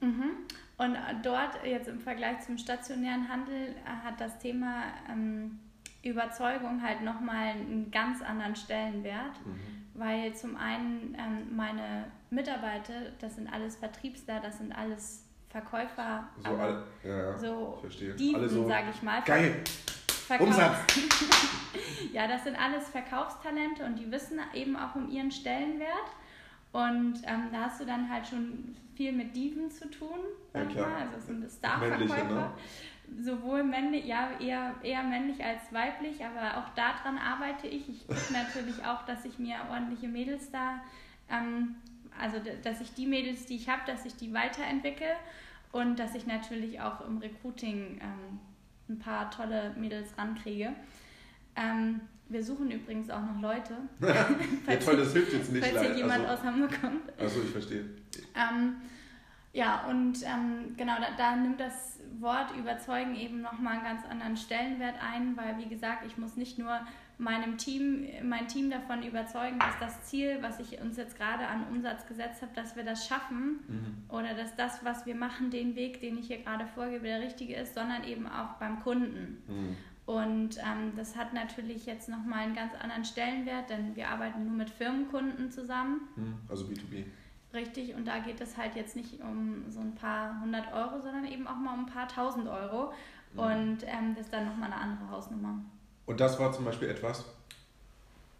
[0.00, 0.30] Mhm.
[0.76, 5.58] Und dort jetzt im Vergleich zum stationären Handel äh, hat das Thema ähm,
[6.02, 9.81] Überzeugung halt nochmal einen ganz anderen Stellenwert, Mhm.
[9.94, 16.50] Weil zum einen ähm, meine Mitarbeiter, das sind alles Vertriebsler, das sind alles Verkäufer, So
[16.56, 17.82] alle, ja, so.
[18.18, 19.20] Dieven, so, sage ich mal.
[19.22, 19.62] geil,
[20.26, 20.78] Verkaufs- Umsatz.
[22.12, 25.88] ja, das sind alles Verkaufstalente und die wissen eben auch um ihren Stellenwert.
[26.72, 30.20] Und ähm, da hast du dann halt schon viel mit Diven zu tun,
[30.54, 30.88] Ja, ich klar.
[30.88, 31.02] mal.
[31.02, 32.52] Also es sind Männliche, Starverkäufer.
[33.20, 37.88] Sowohl männlich, ja, eher, eher männlich als weiblich, aber auch daran arbeite ich.
[37.88, 40.80] Ich gucke natürlich auch, dass ich mir ordentliche Mädels da,
[41.30, 41.74] ähm,
[42.18, 45.14] also dass ich die Mädels, die ich habe, dass ich die weiterentwickle
[45.72, 48.38] und dass ich natürlich auch im Recruiting ähm,
[48.88, 50.72] ein paar tolle Mädels rankriege.
[51.56, 53.76] Ähm, wir suchen übrigens auch noch Leute.
[54.00, 54.26] Ja,
[54.66, 57.02] falls toll, das hilft jetzt nicht falls hier jemand Also, aus Hamburg kommt.
[57.18, 57.84] also ich verstehe.
[58.34, 58.76] Ähm,
[59.52, 64.36] ja, und ähm, genau, da, da nimmt das Wort überzeugen eben nochmal einen ganz anderen
[64.36, 66.80] Stellenwert ein, weil wie gesagt, ich muss nicht nur
[67.18, 71.66] meinem Team, mein Team davon überzeugen, dass das Ziel, was ich uns jetzt gerade an
[71.70, 74.04] Umsatz gesetzt habe, dass wir das schaffen Mhm.
[74.08, 77.54] oder dass das, was wir machen, den Weg, den ich hier gerade vorgebe, der richtige
[77.54, 79.42] ist, sondern eben auch beim Kunden.
[79.46, 79.76] Mhm.
[80.04, 84.54] Und ähm, das hat natürlich jetzt nochmal einen ganz anderen Stellenwert, denn wir arbeiten nur
[84.54, 86.00] mit Firmenkunden zusammen.
[86.16, 86.34] Mhm.
[86.48, 87.04] Also B2B.
[87.54, 91.26] Richtig, und da geht es halt jetzt nicht um so ein paar hundert Euro, sondern
[91.26, 92.92] eben auch mal um ein paar tausend Euro.
[93.34, 93.38] Mhm.
[93.38, 95.58] Und ähm, das ist dann nochmal eine andere Hausnummer.
[96.06, 97.24] Und das war zum Beispiel etwas,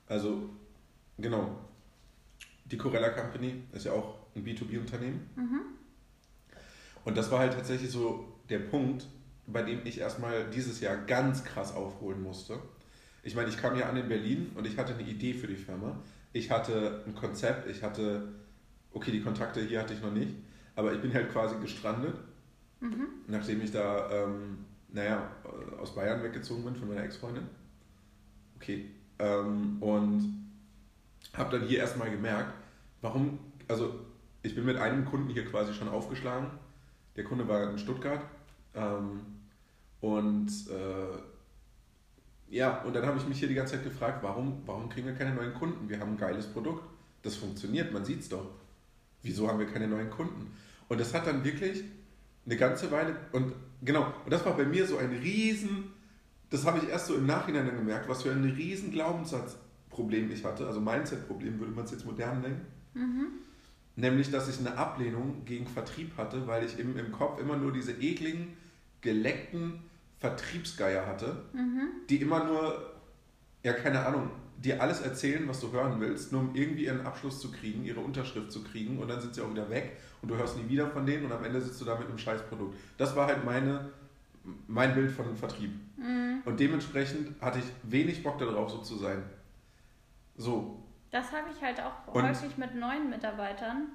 [0.08, 0.48] also
[1.18, 1.56] genau,
[2.64, 5.28] die Corella Company ist ja auch ein B2B-Unternehmen.
[5.36, 5.60] Mhm.
[7.04, 9.06] Und das war halt tatsächlich so der Punkt,
[9.46, 12.58] bei dem ich erstmal dieses Jahr ganz krass aufholen musste.
[13.22, 15.56] Ich meine, ich kam ja an in Berlin und ich hatte eine Idee für die
[15.56, 15.96] Firma.
[16.32, 18.28] Ich hatte ein Konzept, ich hatte,
[18.94, 20.34] okay, die Kontakte hier hatte ich noch nicht,
[20.76, 22.14] aber ich bin halt quasi gestrandet,
[22.80, 23.06] Mhm.
[23.28, 25.30] nachdem ich da, ähm, naja,
[25.80, 27.46] aus Bayern weggezogen bin von meiner Ex-Freundin.
[28.56, 28.86] Okay.
[29.18, 30.48] Ähm, und
[31.34, 32.52] habe dann hier erstmal gemerkt,
[33.00, 33.94] warum, also
[34.42, 36.50] ich bin mit einem Kunden hier quasi schon aufgeschlagen.
[37.16, 38.24] Der Kunde war in Stuttgart.
[38.74, 39.20] Ähm,
[40.00, 41.18] und äh,
[42.48, 45.14] ja, und dann habe ich mich hier die ganze Zeit gefragt, warum, warum kriegen wir
[45.14, 45.88] keine neuen Kunden?
[45.88, 46.82] Wir haben ein geiles Produkt.
[47.22, 48.50] Das funktioniert, man sieht es doch.
[49.22, 50.52] Wieso haben wir keine neuen Kunden?
[50.88, 51.84] Und das hat dann wirklich
[52.44, 55.92] eine ganze Weile, und genau, und das war bei mir so ein riesen,
[56.50, 60.44] das habe ich erst so im Nachhinein dann gemerkt, was für ein riesen Glaubenssatzproblem ich
[60.44, 62.60] hatte, also Mindset-Problem würde man es jetzt modern nennen.
[62.94, 63.26] Mhm.
[63.94, 67.72] Nämlich, dass ich eine Ablehnung gegen Vertrieb hatte, weil ich im, im Kopf immer nur
[67.72, 68.56] diese ekligen,
[69.02, 69.80] geleckten
[70.18, 71.88] Vertriebsgeier hatte, mhm.
[72.08, 72.92] die immer nur,
[73.62, 74.30] ja, keine Ahnung,
[74.62, 78.00] dir alles erzählen, was du hören willst, nur um irgendwie ihren Abschluss zu kriegen, ihre
[78.00, 80.88] Unterschrift zu kriegen und dann sind sie auch wieder weg und du hörst nie wieder
[80.88, 82.76] von denen und am Ende sitzt du da mit einem Scheißprodukt.
[82.96, 83.90] Das war halt meine,
[84.68, 85.72] mein Bild von Vertrieb.
[85.96, 86.42] Mhm.
[86.44, 89.22] Und dementsprechend hatte ich wenig Bock darauf, so zu sein.
[90.36, 90.82] So.
[91.10, 93.88] Das habe ich halt auch und häufig mit neuen Mitarbeitern.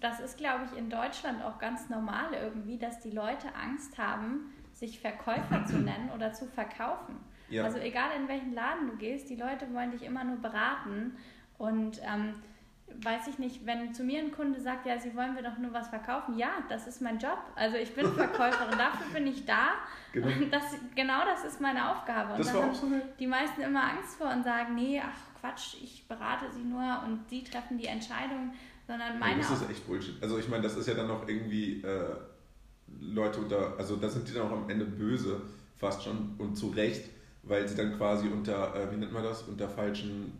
[0.00, 4.52] Das ist, glaube ich, in Deutschland auch ganz normal irgendwie, dass die Leute Angst haben,
[4.72, 7.16] sich Verkäufer zu nennen oder zu verkaufen.
[7.48, 7.64] Ja.
[7.64, 11.16] Also egal in welchen Laden du gehst, die Leute wollen dich immer nur beraten.
[11.58, 12.34] Und ähm,
[13.02, 15.72] weiß ich nicht, wenn zu mir ein Kunde sagt, ja, sie wollen mir doch nur
[15.72, 17.38] was verkaufen, ja, das ist mein Job.
[17.54, 19.72] Also ich bin Verkäuferin, dafür bin ich da.
[20.12, 20.28] Genau.
[20.50, 22.32] Das, genau das ist meine Aufgabe.
[22.32, 22.86] Und das da haben so
[23.18, 27.28] die meisten immer Angst vor und sagen, nee, ach Quatsch, ich berate sie nur und
[27.28, 28.52] sie treffen die Entscheidung,
[28.86, 29.40] sondern meine.
[29.40, 30.22] Ja, das ist echt Bullshit.
[30.22, 32.16] Also ich meine, das ist ja dann noch irgendwie äh,
[33.00, 35.42] Leute unter, also da sind die dann auch am Ende böse,
[35.76, 37.10] fast schon und zu Recht,
[37.46, 40.32] weil sie dann quasi unter, äh, wie nennt man das, unter falschen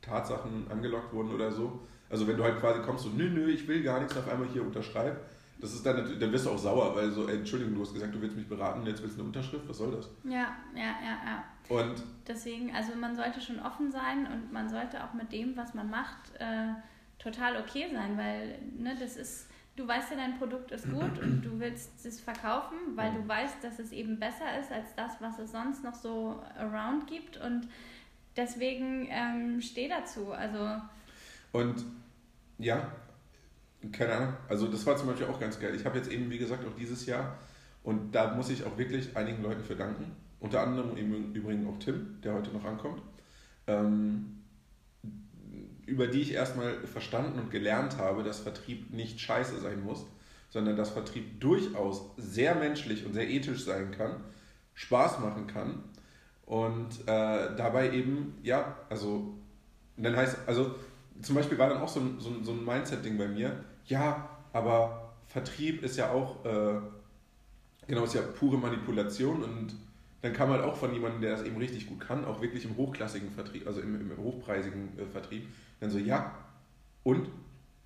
[0.00, 1.80] Tatsachen angelockt wurden oder so.
[2.10, 4.48] Also wenn du halt quasi kommst so, nö, nö, ich will gar nichts, auf einmal
[4.48, 5.20] hier unterschreib,
[5.60, 7.92] das ist dann natürlich, dann wirst du auch sauer, weil so, ey, Entschuldigung, du hast
[7.92, 10.08] gesagt, du willst mich beraten, jetzt willst du eine Unterschrift, was soll das?
[10.24, 11.44] Ja, ja, ja, ja.
[11.68, 15.74] Und deswegen, also man sollte schon offen sein und man sollte auch mit dem, was
[15.74, 16.68] man macht, äh,
[17.18, 21.42] total okay sein, weil ne, das ist, du weißt ja, dein Produkt ist gut und
[21.42, 25.38] du willst es verkaufen, weil du weißt, dass es eben besser ist als das, was
[25.38, 27.68] es sonst noch so around gibt und
[28.36, 30.32] deswegen ähm, steh dazu.
[30.32, 30.80] Also
[31.52, 31.84] und
[32.58, 32.90] ja,
[33.92, 34.34] keine Ahnung.
[34.48, 35.74] Also das war zum Beispiel auch ganz geil.
[35.76, 37.38] Ich habe jetzt eben, wie gesagt, auch dieses Jahr
[37.84, 40.10] und da muss ich auch wirklich einigen Leuten für danken.
[40.40, 43.00] Unter anderem im Übrigen auch Tim, der heute noch ankommt.
[43.66, 44.37] Ähm,
[45.88, 50.06] über die ich erstmal verstanden und gelernt habe, dass Vertrieb nicht scheiße sein muss,
[50.50, 54.20] sondern dass Vertrieb durchaus sehr menschlich und sehr ethisch sein kann,
[54.74, 55.82] Spaß machen kann
[56.46, 59.34] und äh, dabei eben, ja, also,
[59.96, 60.74] dann heißt, also
[61.20, 64.28] zum Beispiel war dann auch so ein, so ein, so ein Mindset-Ding bei mir, ja,
[64.52, 66.80] aber Vertrieb ist ja auch, äh,
[67.86, 69.74] genau, ist ja pure Manipulation und
[70.22, 72.76] dann kam halt auch von jemandem, der das eben richtig gut kann, auch wirklich im
[72.76, 75.46] hochklassigen Vertrieb, also im, im hochpreisigen äh, Vertrieb,
[75.80, 76.34] dann so, ja,
[77.02, 77.28] und?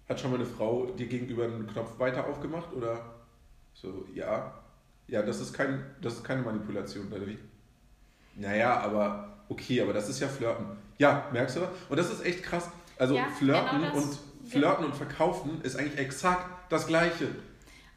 [0.09, 3.14] Hat schon mal eine Frau dir gegenüber einen Knopf weiter aufgemacht oder
[3.72, 4.52] so, ja,
[5.07, 7.38] ja, das ist, kein, das ist keine Manipulation, oder wie?
[8.35, 10.66] Naja, aber okay, aber das ist ja Flirten.
[10.98, 11.61] Ja, merkst du?
[11.88, 12.70] Und das ist echt krass.
[12.98, 17.28] Also ja, Flirten, genau und, Flirten und Verkaufen ist eigentlich exakt das Gleiche.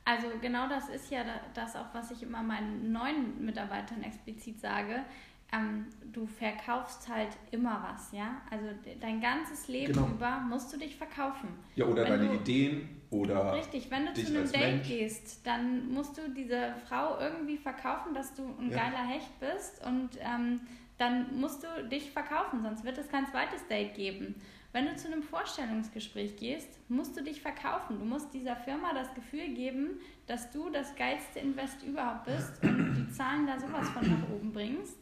[0.03, 5.03] Also genau das ist ja das auch, was ich immer meinen neuen Mitarbeitern explizit sage.
[5.51, 8.41] Ähm, du verkaufst halt immer was, ja?
[8.49, 8.65] Also
[8.99, 10.07] dein ganzes Leben genau.
[10.07, 11.49] über musst du dich verkaufen.
[11.75, 13.53] Ja, oder wenn deine du, Ideen oder.
[13.53, 14.87] Richtig, wenn du zu einem Date Mensch.
[14.87, 18.77] gehst, dann musst du diese Frau irgendwie verkaufen, dass du ein ja.
[18.77, 20.61] geiler Hecht bist und ähm,
[20.97, 24.35] dann musst du dich verkaufen, sonst wird es kein zweites Date geben.
[24.71, 27.97] Wenn du zu einem Vorstellungsgespräch gehst, musst du dich verkaufen.
[27.97, 32.93] Du musst dieser Firma das Gefühl geben, dass du das geilste Invest überhaupt bist und
[32.93, 34.97] die Zahlen da sowas von nach oben bringst.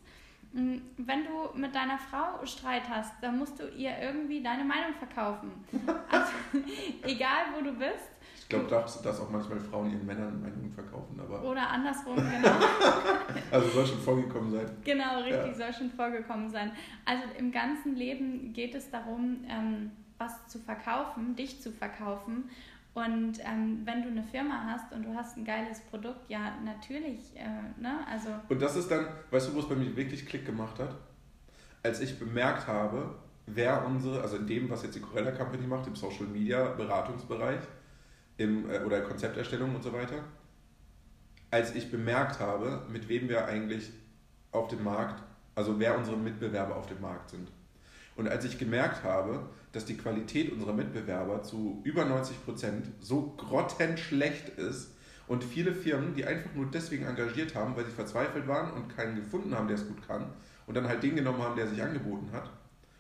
[0.54, 4.94] Mm, wenn du mit deiner Frau Streit hast, dann musst du ihr irgendwie deine Meinung
[4.98, 5.52] verkaufen.
[6.10, 6.32] Also,
[7.02, 8.14] egal wo du bist,
[8.44, 11.20] ich glaube, dass, dass auch manchmal Frauen ihren Männern Meinungen verkaufen.
[11.20, 12.56] Aber Oder andersrum, genau.
[13.50, 14.66] also soll schon vorgekommen sein.
[14.84, 15.54] Genau, richtig, ja.
[15.54, 16.72] soll schon vorgekommen sein.
[17.06, 22.50] Also im ganzen Leben geht es darum, ähm, was zu verkaufen, dich zu verkaufen.
[22.94, 27.36] Und ähm, wenn du eine Firma hast und du hast ein geiles Produkt, ja, natürlich,
[27.36, 28.30] äh, ne, also...
[28.50, 30.96] Und das ist dann, weißt du, wo es bei mir wirklich Klick gemacht hat?
[31.82, 33.16] Als ich bemerkt habe,
[33.48, 37.62] wer unsere, also in dem, was jetzt die Corella Company macht, im Social Media Beratungsbereich,
[38.38, 40.24] im, äh, oder Konzepterstellung und so weiter,
[41.50, 43.92] als ich bemerkt habe, mit wem wir eigentlich
[44.52, 45.24] auf dem Markt,
[45.56, 47.52] also wer unsere Mitbewerber auf dem Markt sind.
[48.16, 53.34] Und als ich gemerkt habe, dass die Qualität unserer Mitbewerber zu über 90 Prozent so
[53.38, 54.92] grottenschlecht ist
[55.28, 59.16] und viele Firmen, die einfach nur deswegen engagiert haben, weil sie verzweifelt waren und keinen
[59.16, 60.28] gefunden haben, der es gut kann
[60.68, 62.50] und dann halt den genommen haben, der sich angeboten hat.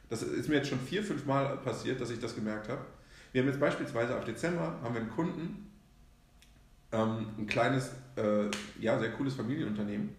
[0.09, 2.81] Das ist mir jetzt schon vier, fünf Mal passiert, dass ich das gemerkt habe.
[3.31, 5.71] Wir haben jetzt beispielsweise auf Dezember haben wir einen Kunden,
[6.91, 8.45] ähm, ein kleines, äh,
[8.79, 10.09] ja, sehr cooles Familienunternehmen.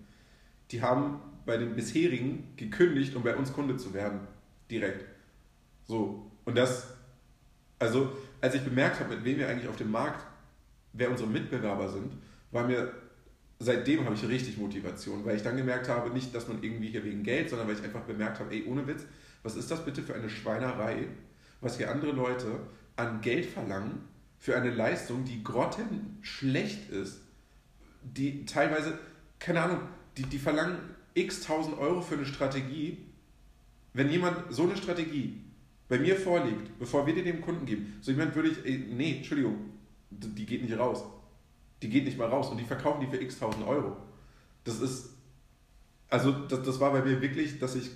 [0.71, 4.21] Die haben bei den bisherigen gekündigt, um bei uns Kunde zu werden.
[4.75, 5.05] Direkt.
[5.85, 6.29] So.
[6.45, 6.89] Und das,
[7.79, 10.27] also, als ich bemerkt habe, mit wem wir eigentlich auf dem Markt,
[10.93, 12.13] wer unsere Mitbewerber sind,
[12.51, 12.93] war mir,
[13.61, 17.05] seitdem habe ich richtig Motivation, weil ich dann gemerkt habe, nicht, dass man irgendwie hier
[17.05, 19.05] wegen Geld, sondern weil ich einfach bemerkt habe, ey, ohne Witz,
[19.45, 21.07] was ist das bitte für eine Schweinerei,
[21.61, 22.59] was hier andere Leute
[22.97, 24.09] an Geld verlangen
[24.41, 27.21] für eine Leistung, die grottenschlecht ist,
[28.03, 28.99] die teilweise,
[29.39, 29.79] keine Ahnung,
[30.17, 30.79] die, die verlangen
[31.15, 32.99] x tausend Euro für eine Strategie.
[33.95, 35.41] Wenn jemand so eine Strategie
[35.89, 39.17] bei mir vorliegt, bevor wir die dem Kunden geben, so jemand würde ich, ey, nee,
[39.17, 39.57] Entschuldigung,
[40.11, 41.05] die geht nicht raus.
[41.81, 43.97] Die geht nicht mal raus und die verkaufen die für x tausend Euro.
[44.65, 45.11] Das ist,
[46.09, 47.91] also das, das war bei mir wirklich, dass ich,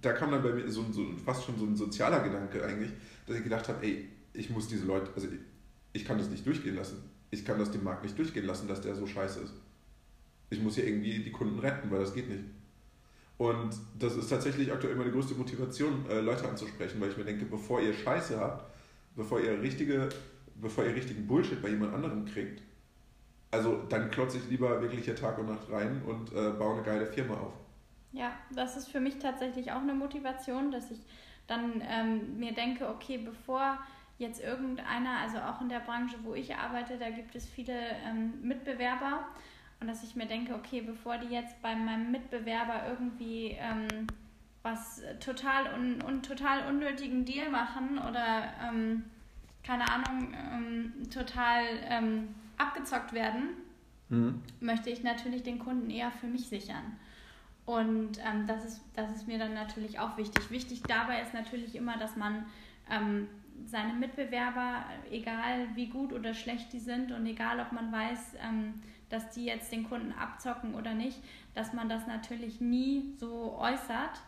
[0.00, 2.90] da kam dann bei mir so, so fast schon so ein sozialer Gedanke eigentlich,
[3.26, 5.38] dass ich gedacht habe, ey, ich muss diese Leute, also ich,
[5.92, 7.02] ich kann das nicht durchgehen lassen.
[7.30, 9.54] Ich kann das dem Markt nicht durchgehen lassen, dass der so scheiße ist.
[10.48, 12.44] Ich muss hier irgendwie die Kunden retten, weil das geht nicht.
[13.42, 17.44] Und das ist tatsächlich aktuell meine größte Motivation, äh, Leute anzusprechen, weil ich mir denke,
[17.44, 18.72] bevor ihr Scheiße habt,
[19.16, 20.10] bevor ihr richtige,
[20.54, 22.62] bevor ihr richtigen Bullshit bei jemand anderem kriegt,
[23.50, 26.82] also dann klotze ich lieber wirklich hier Tag und Nacht rein und äh, baue eine
[26.84, 27.54] geile Firma auf.
[28.12, 31.00] Ja, das ist für mich tatsächlich auch eine Motivation, dass ich
[31.48, 33.76] dann ähm, mir denke, okay, bevor
[34.18, 37.74] jetzt irgendeiner, also auch in der Branche, wo ich arbeite, da gibt es viele
[38.06, 39.26] ähm, Mitbewerber
[39.82, 44.06] und dass ich mir denke, okay, bevor die jetzt bei meinem Mitbewerber irgendwie ähm,
[44.62, 49.02] was total un, un, total unnötigen Deal machen oder ähm,
[49.64, 53.48] keine Ahnung, ähm, total ähm, abgezockt werden,
[54.08, 54.40] mhm.
[54.60, 56.96] möchte ich natürlich den Kunden eher für mich sichern.
[57.66, 60.48] Und ähm, das, ist, das ist mir dann natürlich auch wichtig.
[60.52, 62.46] Wichtig dabei ist natürlich immer, dass man
[62.88, 63.26] ähm,
[63.64, 68.74] seine Mitbewerber, egal wie gut oder schlecht die sind und egal ob man weiß, ähm,
[69.08, 71.18] dass die jetzt den Kunden abzocken oder nicht,
[71.54, 74.22] dass man das natürlich nie so äußert,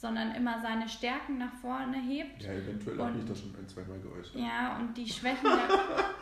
[0.00, 2.42] sondern immer seine Stärken nach vorne hebt.
[2.42, 4.34] Ja, eventuell habe ich das schon ein, zwei Mal geäußert.
[4.34, 5.68] Ja, und die Schwächen, der,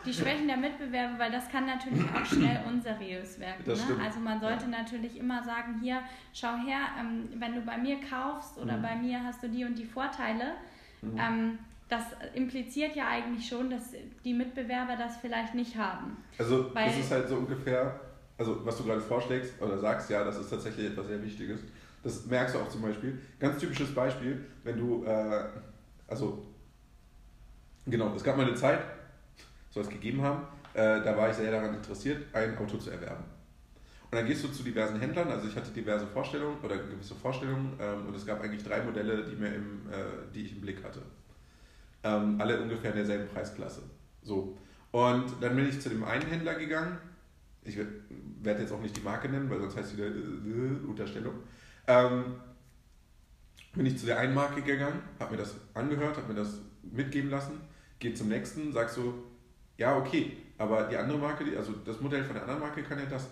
[0.05, 3.63] die Schwächen der Mitbewerber, weil das kann natürlich auch schnell unseriös werden.
[3.65, 4.03] Ne?
[4.03, 4.71] Also man sollte ja.
[4.71, 6.01] natürlich immer sagen, hier,
[6.33, 8.81] schau her, ähm, wenn du bei mir kaufst oder mhm.
[8.81, 10.55] bei mir hast du die und die Vorteile.
[11.01, 11.17] Mhm.
[11.17, 12.03] Ähm, das
[12.35, 16.17] impliziert ja eigentlich schon, dass die Mitbewerber das vielleicht nicht haben.
[16.37, 17.99] Also Weil, das ist halt so ungefähr,
[18.37, 21.61] also was du gerade vorschlägst oder sagst, ja, das ist tatsächlich etwas sehr Wichtiges.
[22.03, 23.19] Das merkst du auch zum Beispiel.
[23.39, 25.45] Ganz typisches Beispiel, wenn du, äh,
[26.07, 26.45] also,
[27.85, 28.79] genau, es gab mal eine Zeit,
[29.71, 30.43] soll es gegeben haben,
[30.75, 33.23] äh, da war ich sehr daran interessiert, ein Auto zu erwerben.
[34.11, 37.73] Und dann gehst du zu diversen Händlern, also ich hatte diverse Vorstellungen oder gewisse Vorstellungen
[37.79, 40.83] ähm, und es gab eigentlich drei Modelle, die, mir im, äh, die ich im Blick
[40.83, 41.01] hatte.
[42.03, 43.83] Ähm, alle ungefähr in derselben Preisklasse.
[44.21, 44.57] So.
[44.91, 46.97] Und dann bin ich zu dem einen Händler gegangen,
[47.63, 51.35] ich werde jetzt auch nicht die Marke nennen, weil sonst heißt wieder äh, Unterstellung.
[51.87, 52.35] Ähm,
[53.73, 57.29] bin ich zu der einen Marke gegangen, habe mir das angehört, habe mir das mitgeben
[57.29, 57.61] lassen,
[57.99, 59.13] gehe zum nächsten, sag so,
[59.77, 63.05] ja, okay, aber die andere Marke, also das Modell von der anderen Marke kann ja
[63.05, 63.27] das.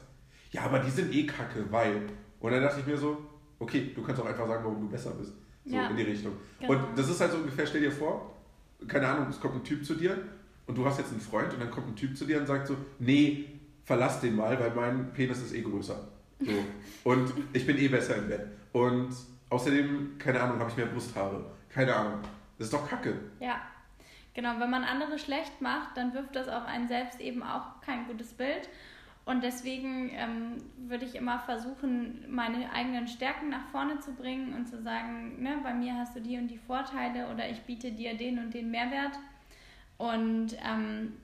[0.51, 2.03] Ja, aber die sind eh kacke, weil.
[2.39, 3.17] Und dann dachte ich mir so,
[3.59, 5.33] okay, du kannst auch einfach sagen, warum du besser bist.
[5.65, 6.33] So ja, in die Richtung.
[6.59, 6.73] Genau.
[6.73, 8.36] Und das ist halt so ungefähr, stell dir vor,
[8.87, 10.17] keine Ahnung, es kommt ein Typ zu dir
[10.65, 12.67] und du hast jetzt einen Freund und dann kommt ein Typ zu dir und sagt
[12.67, 13.45] so, nee,
[13.83, 16.07] verlass den mal, weil mein Penis ist eh größer.
[16.39, 16.51] So.
[17.03, 18.47] Und ich bin eh besser im Bett.
[18.73, 19.09] Und
[19.49, 21.43] außerdem, keine Ahnung, habe ich mehr Brusthaare.
[21.69, 22.19] Keine Ahnung.
[22.57, 23.13] Das ist doch Kacke.
[23.39, 23.61] Ja.
[24.33, 28.05] Genau, wenn man andere schlecht macht, dann wirft das auf einen selbst eben auch kein
[28.05, 28.69] gutes Bild.
[29.27, 34.69] Und deswegen ähm, würde ich immer versuchen, meine eigenen Stärken nach vorne zu bringen und
[34.69, 38.15] zu sagen, ne, bei mir hast du die und die Vorteile oder ich biete dir
[38.15, 39.19] den und den Mehrwert.
[39.97, 41.17] Und ähm,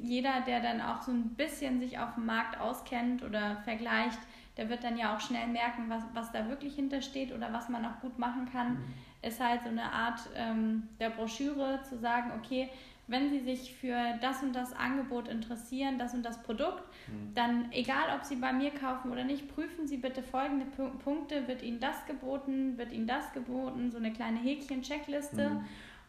[0.00, 4.20] jeder, der dann auch so ein bisschen sich auf dem Markt auskennt oder vergleicht,
[4.56, 7.84] der wird dann ja auch schnell merken, was, was da wirklich hintersteht oder was man
[7.84, 8.72] auch gut machen kann.
[8.72, 8.94] Mhm.
[9.20, 12.70] Ist halt so eine Art ähm, der Broschüre zu sagen, okay,
[13.10, 17.34] wenn Sie sich für das und das Angebot interessieren, das und das Produkt, mhm.
[17.34, 20.66] dann egal, ob Sie bei mir kaufen oder nicht, prüfen Sie bitte folgende
[21.04, 21.46] Punkte.
[21.48, 22.78] Wird Ihnen das geboten?
[22.78, 23.90] Wird Ihnen das geboten?
[23.90, 25.50] So eine kleine Häkchen-Checkliste.
[25.50, 25.64] Mhm.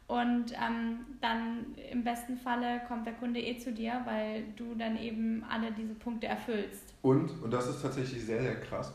[0.08, 4.98] Und ähm, dann im besten Falle kommt der Kunde eh zu dir, weil du dann
[4.98, 6.94] eben alle diese Punkte erfüllst.
[7.02, 8.94] Und, und das ist tatsächlich sehr, sehr krass,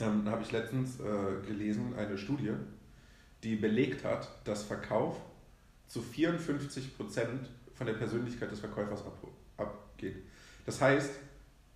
[0.00, 2.52] ähm, da habe ich letztens äh, gelesen, eine Studie,
[3.42, 5.16] die belegt hat, dass Verkauf
[5.88, 7.26] zu 54%
[7.74, 9.16] von der Persönlichkeit des Verkäufers ab,
[9.56, 10.16] abgeht.
[10.66, 11.10] Das heißt,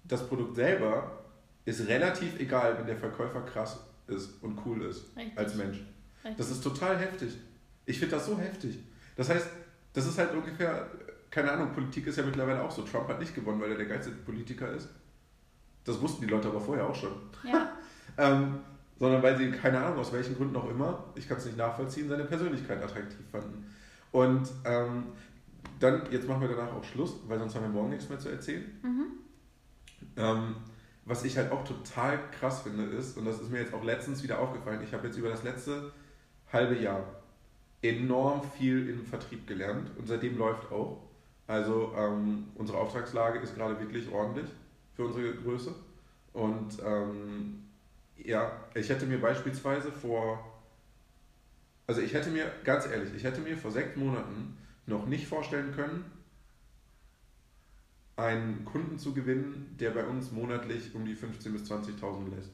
[0.04, 1.24] das Produkt selber
[1.64, 5.38] ist relativ egal, wenn der Verkäufer krass ist und cool ist Richtig.
[5.38, 5.78] als Mensch.
[6.24, 6.36] Richtig.
[6.36, 7.36] Das ist total heftig.
[7.86, 8.78] Ich finde das so heftig.
[9.16, 9.48] Das heißt,
[9.92, 10.90] das ist halt ungefähr,
[11.30, 12.82] keine Ahnung, Politik ist ja mittlerweile auch so.
[12.82, 14.88] Trump hat nicht gewonnen, weil er der geilste Politiker ist.
[15.84, 17.12] Das wussten die Leute aber vorher auch schon.
[17.44, 17.72] Ja.
[18.18, 18.60] ähm,
[18.98, 22.08] sondern weil sie, keine Ahnung, aus welchen Gründen auch immer, ich kann es nicht nachvollziehen,
[22.08, 23.66] seine Persönlichkeit attraktiv fanden.
[24.12, 25.04] Und ähm,
[25.80, 28.28] dann, jetzt machen wir danach auch Schluss, weil sonst haben wir morgen nichts mehr zu
[28.28, 28.64] erzählen.
[28.82, 29.06] Mhm.
[30.16, 30.56] Ähm,
[31.04, 34.22] was ich halt auch total krass finde ist, und das ist mir jetzt auch letztens
[34.22, 35.90] wieder aufgefallen, ich habe jetzt über das letzte
[36.52, 37.04] halbe Jahr
[37.80, 41.02] enorm viel im Vertrieb gelernt und seitdem läuft auch.
[41.48, 44.46] Also ähm, unsere Auftragslage ist gerade wirklich ordentlich
[44.94, 45.74] für unsere Größe.
[46.32, 47.64] Und ähm,
[48.16, 50.51] ja, ich hätte mir beispielsweise vor,
[51.86, 55.74] also ich hätte mir, ganz ehrlich, ich hätte mir vor sechs Monaten noch nicht vorstellen
[55.74, 56.04] können,
[58.16, 62.50] einen Kunden zu gewinnen, der bei uns monatlich um die 15.000 bis 20.000 lässt.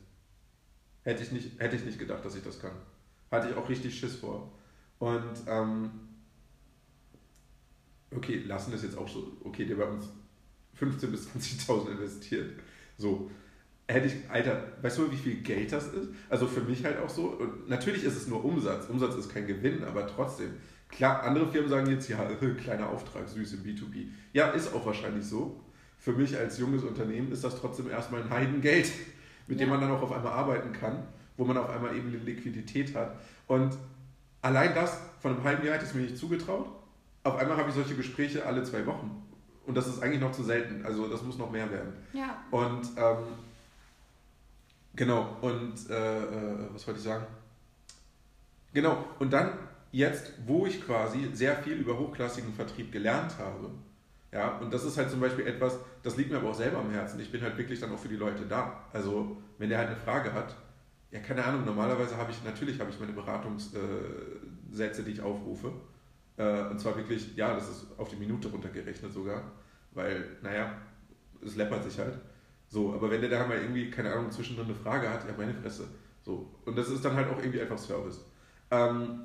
[1.02, 2.72] Hätte ich, nicht, hätte ich nicht gedacht, dass ich das kann.
[3.30, 4.52] Hatte ich auch richtig Schiss vor.
[4.98, 5.90] Und ähm,
[8.14, 10.06] okay, lassen das jetzt auch so, okay, der bei uns
[10.80, 12.58] 15.000 bis 20.000 investiert.
[12.96, 13.30] So,
[13.88, 16.10] hätte ich, Alter, weißt du, wie viel Geld das ist?
[16.28, 17.28] Also für mich halt auch so.
[17.28, 18.86] Und natürlich ist es nur Umsatz.
[18.88, 20.50] Umsatz ist kein Gewinn, aber trotzdem.
[20.90, 22.18] Klar, andere Firmen sagen jetzt, ja,
[22.62, 24.08] kleiner Auftrag, süß im B2B.
[24.32, 25.60] Ja, ist auch wahrscheinlich so.
[25.98, 28.90] Für mich als junges Unternehmen ist das trotzdem erstmal ein Heidengeld,
[29.46, 29.66] mit ja.
[29.66, 31.02] dem man dann auch auf einmal arbeiten kann,
[31.36, 33.16] wo man auf einmal eben eine Liquidität hat.
[33.46, 33.76] Und
[34.42, 36.68] allein das von einem halben Jahr hätte ich es mir nicht zugetraut.
[37.24, 39.22] Auf einmal habe ich solche Gespräche alle zwei Wochen.
[39.66, 40.84] Und das ist eigentlich noch zu selten.
[40.86, 41.92] Also das muss noch mehr werden.
[42.14, 42.42] Ja.
[42.50, 43.24] Und ähm,
[44.98, 47.24] genau, und äh, äh was wollte ich sagen?
[48.74, 49.52] Genau, und dann
[49.92, 53.70] jetzt, wo ich quasi sehr viel über hochklassigen Vertrieb gelernt habe,
[54.30, 56.90] ja, und das ist halt zum Beispiel etwas, das liegt mir aber auch selber am
[56.90, 57.18] Herzen.
[57.18, 58.84] Ich bin halt wirklich dann auch für die Leute da.
[58.92, 60.54] Also, wenn der halt eine Frage hat,
[61.10, 65.72] ja, keine Ahnung, normalerweise habe ich, natürlich habe ich meine Beratungssätze, die ich aufrufe.
[66.36, 69.50] Äh, und zwar wirklich, ja, das ist auf die Minute runtergerechnet sogar,
[69.92, 70.72] weil, naja,
[71.42, 72.18] es läppert sich halt.
[72.68, 75.54] So, aber wenn der da mal irgendwie, keine Ahnung, zwischendrin eine Frage hat, ja, meine
[75.54, 75.88] Fresse.
[76.22, 78.20] So, und das ist dann halt auch irgendwie einfach Service.
[78.70, 79.20] Ähm,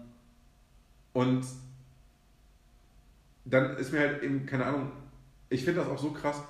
[1.12, 1.46] und
[3.46, 4.92] dann ist mir halt eben, keine Ahnung,
[5.50, 6.42] ich finde das auch so krass.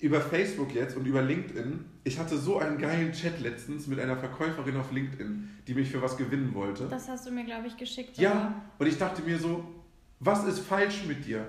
[0.00, 4.18] Über Facebook jetzt und über LinkedIn, ich hatte so einen geilen Chat letztens mit einer
[4.18, 6.86] Verkäuferin auf LinkedIn, die mich für was gewinnen wollte.
[6.88, 8.18] Das hast du mir, glaube ich, geschickt.
[8.18, 8.54] Ja, oder?
[8.80, 9.64] und ich dachte mir so,
[10.20, 11.46] was ist falsch mit dir?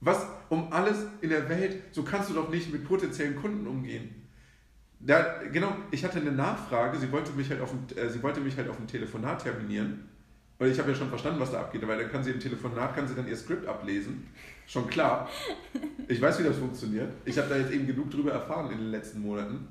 [0.00, 4.14] Was um alles in der Welt, so kannst du doch nicht mit potenziellen Kunden umgehen.
[5.00, 9.42] Da, genau, ich hatte eine Nachfrage, sie wollte mich halt auf ein, äh, halt Telefonat
[9.42, 10.08] terminieren.
[10.58, 12.94] Und ich habe ja schon verstanden, was da abgeht, weil dann kann sie im Telefonat,
[12.94, 14.26] kann sie dann ihr Skript ablesen.
[14.66, 15.28] Schon klar.
[16.08, 17.12] Ich weiß, wie das funktioniert.
[17.24, 19.68] Ich habe da jetzt eben genug drüber erfahren in den letzten Monaten.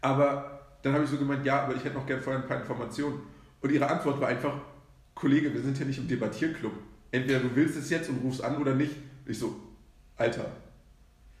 [0.00, 2.60] Aber dann habe ich so gemeint, ja, aber ich hätte noch gern vorher ein paar
[2.60, 3.20] Informationen.
[3.60, 4.54] Und ihre Antwort war einfach,
[5.14, 6.72] Kollege, wir sind ja nicht im Debattierclub.
[7.10, 8.94] Entweder du willst es jetzt und rufst an oder nicht.
[9.26, 9.56] Ich so,
[10.16, 10.50] Alter.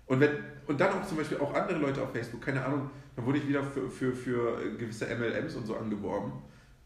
[0.06, 0.30] Und wenn,
[0.66, 3.48] und dann auch zum Beispiel auch andere Leute auf Facebook, keine Ahnung, dann wurde ich
[3.48, 6.32] wieder für, für, für gewisse MLMs und so angeworben.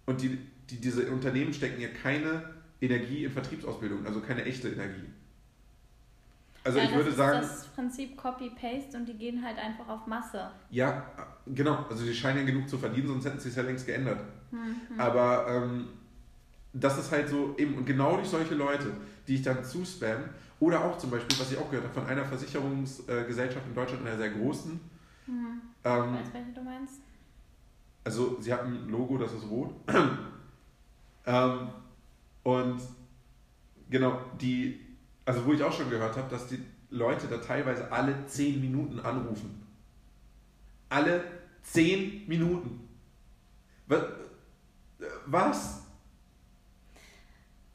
[0.07, 0.39] Und die,
[0.71, 5.07] die, diese Unternehmen stecken ja keine Energie in Vertriebsausbildung, also keine echte Energie.
[6.63, 7.41] Also ja, ich würde sagen.
[7.41, 10.51] Das ist das Prinzip Copy-Paste und die gehen halt einfach auf Masse.
[10.71, 11.07] Ja,
[11.47, 11.87] genau.
[11.89, 14.21] Also die scheinen ja genug zu verdienen, sonst hätten sie es ja längst geändert.
[14.51, 14.99] Mhm.
[14.99, 15.89] Aber ähm,
[16.73, 18.93] das ist halt so eben, und genau durch solche Leute,
[19.27, 20.25] die ich dann zuspam,
[20.61, 24.17] oder auch zum Beispiel, was ich auch gehört habe, von einer Versicherungsgesellschaft in Deutschland, einer
[24.17, 24.79] sehr großen.
[25.27, 25.63] Mhm.
[25.85, 27.01] Ähm, ich weiß, welche du meinst.
[28.05, 29.75] Also sie hat ein Logo, das ist rot.
[31.27, 31.69] ähm,
[32.43, 32.81] und
[33.89, 34.81] genau, die,
[35.25, 39.01] also wo ich auch schon gehört habe, dass die Leute da teilweise alle 10 Minuten
[39.01, 39.63] anrufen.
[40.89, 41.25] Alle
[41.63, 42.89] 10 Minuten.
[45.27, 45.80] Was?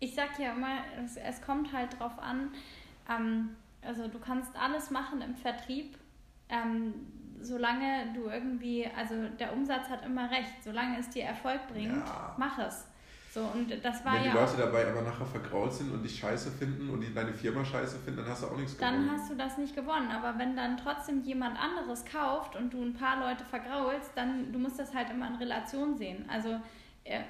[0.05, 2.51] Ich sag ja immer, es, es kommt halt drauf an,
[3.09, 3.49] ähm,
[3.81, 5.97] also du kannst alles machen im Vertrieb,
[6.49, 6.93] ähm,
[7.41, 12.35] solange du irgendwie, also der Umsatz hat immer recht, solange es dir Erfolg bringt, ja.
[12.37, 12.87] mach es.
[13.33, 16.17] So, und das war Wenn die ja Leute dabei aber nachher vergrault sind und dich
[16.17, 19.07] scheiße finden und deine Firma scheiße finden, dann hast du auch nichts gewonnen.
[19.07, 20.09] Dann hast du das nicht gewonnen.
[20.09, 24.59] Aber wenn dann trotzdem jemand anderes kauft und du ein paar Leute vergraulst, dann du
[24.59, 26.23] musst das halt immer in Relation sehen.
[26.29, 26.61] Also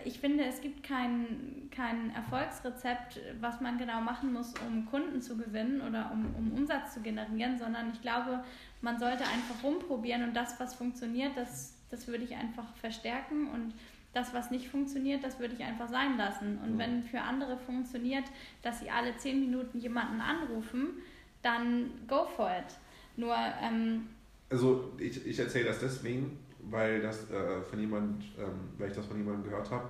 [0.05, 5.35] ich finde, es gibt kein, kein Erfolgsrezept, was man genau machen muss, um Kunden zu
[5.35, 8.43] gewinnen oder um, um Umsatz zu generieren, sondern ich glaube,
[8.81, 13.73] man sollte einfach rumprobieren und das, was funktioniert, das, das würde ich einfach verstärken und
[14.13, 16.57] das, was nicht funktioniert, das würde ich einfach sein lassen.
[16.63, 18.23] Und wenn für andere funktioniert,
[18.61, 21.01] dass sie alle zehn Minuten jemanden anrufen,
[21.41, 22.73] dann go for it.
[23.17, 23.35] Nur.
[23.61, 24.07] Ähm,
[24.49, 26.39] also, ich, ich erzähle das deswegen,
[26.69, 29.89] weil das äh, von jemand, ähm, weil ich das von jemandem gehört habe,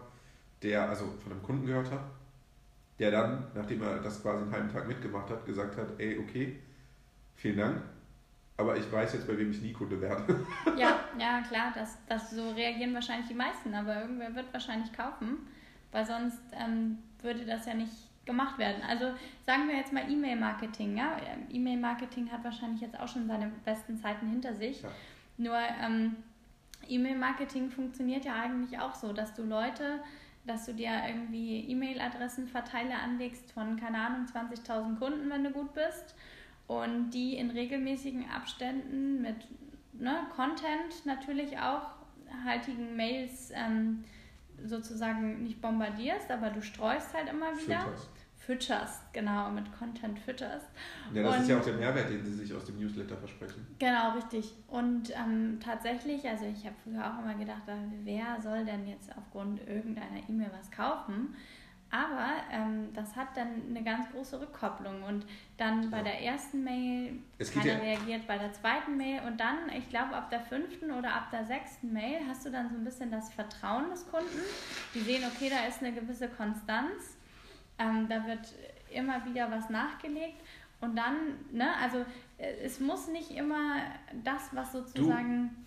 [0.62, 2.04] der, also von einem Kunden gehört hat,
[3.00, 6.60] der dann, nachdem er das quasi einen halben Tag mitgemacht hat, gesagt hat, ey, okay,
[7.36, 7.82] vielen Dank,
[8.58, 10.46] aber ich weiß jetzt, bei wem ich nie Kunde werde.
[10.78, 15.40] ja, ja, klar, das, das so reagieren wahrscheinlich die meisten, aber irgendwer wird wahrscheinlich kaufen,
[15.92, 17.92] weil sonst ähm, würde das ja nicht
[18.26, 18.82] gemacht werden.
[18.88, 19.14] Also
[19.46, 21.18] sagen wir jetzt mal E-Mail-Marketing, ja.
[21.52, 24.82] E-Mail-Marketing hat wahrscheinlich jetzt auch schon seine besten Zeiten hinter sich.
[24.82, 24.90] Ja.
[25.38, 26.16] Nur ähm,
[26.90, 30.00] E-Mail-Marketing funktioniert ja eigentlich auch so, dass du Leute
[30.46, 36.16] dass du dir irgendwie E-Mail-Adressenverteiler anlegst von, keine Ahnung, 20.000 Kunden, wenn du gut bist.
[36.68, 39.36] Und die in regelmäßigen Abständen mit
[39.94, 41.96] ne, Content natürlich auch
[42.44, 44.04] haltigen Mails ähm,
[44.64, 47.82] sozusagen nicht bombardierst, aber du streust halt immer wieder.
[47.82, 48.10] Fütterst.
[48.46, 50.68] Fütterst, genau, mit Content fütterst.
[51.14, 53.66] Ja, das und, ist ja auch der Mehrwert, den sie sich aus dem Newsletter versprechen.
[53.80, 54.54] Genau, richtig.
[54.68, 57.64] Und ähm, tatsächlich, also ich habe früher auch immer gedacht,
[58.04, 61.36] wer soll denn jetzt aufgrund irgendeiner E-Mail was kaufen?
[61.90, 65.26] Aber ähm, das hat dann eine ganz große Rückkopplung und
[65.58, 67.20] dann bei der ersten Mail
[67.54, 71.14] keiner ja reagiert, bei der zweiten Mail und dann, ich glaube, ab der fünften oder
[71.14, 74.42] ab der sechsten Mail hast du dann so ein bisschen das Vertrauen des Kunden.
[74.94, 77.18] Die sehen, okay, da ist eine gewisse Konstanz,
[77.80, 78.54] ähm, da wird
[78.92, 80.42] immer wieder was nachgelegt
[80.82, 81.16] und dann,
[81.52, 82.00] ne, also
[82.38, 83.78] äh, es muss nicht immer
[84.24, 85.50] das, was sozusagen...
[85.50, 85.66] Du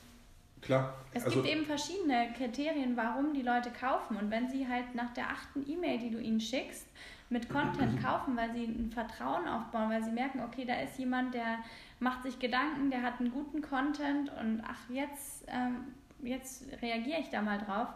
[0.60, 0.94] Klar.
[1.12, 4.16] Es also, gibt eben verschiedene Kriterien, warum die Leute kaufen.
[4.16, 6.86] Und wenn sie halt nach der achten E-Mail, die du ihnen schickst,
[7.30, 11.34] mit Content kaufen, weil sie ein Vertrauen aufbauen, weil sie merken, okay, da ist jemand,
[11.34, 11.58] der
[12.00, 17.28] macht sich Gedanken, der hat einen guten Content und ach, jetzt, ähm, jetzt reagiere ich
[17.30, 17.88] da mal drauf.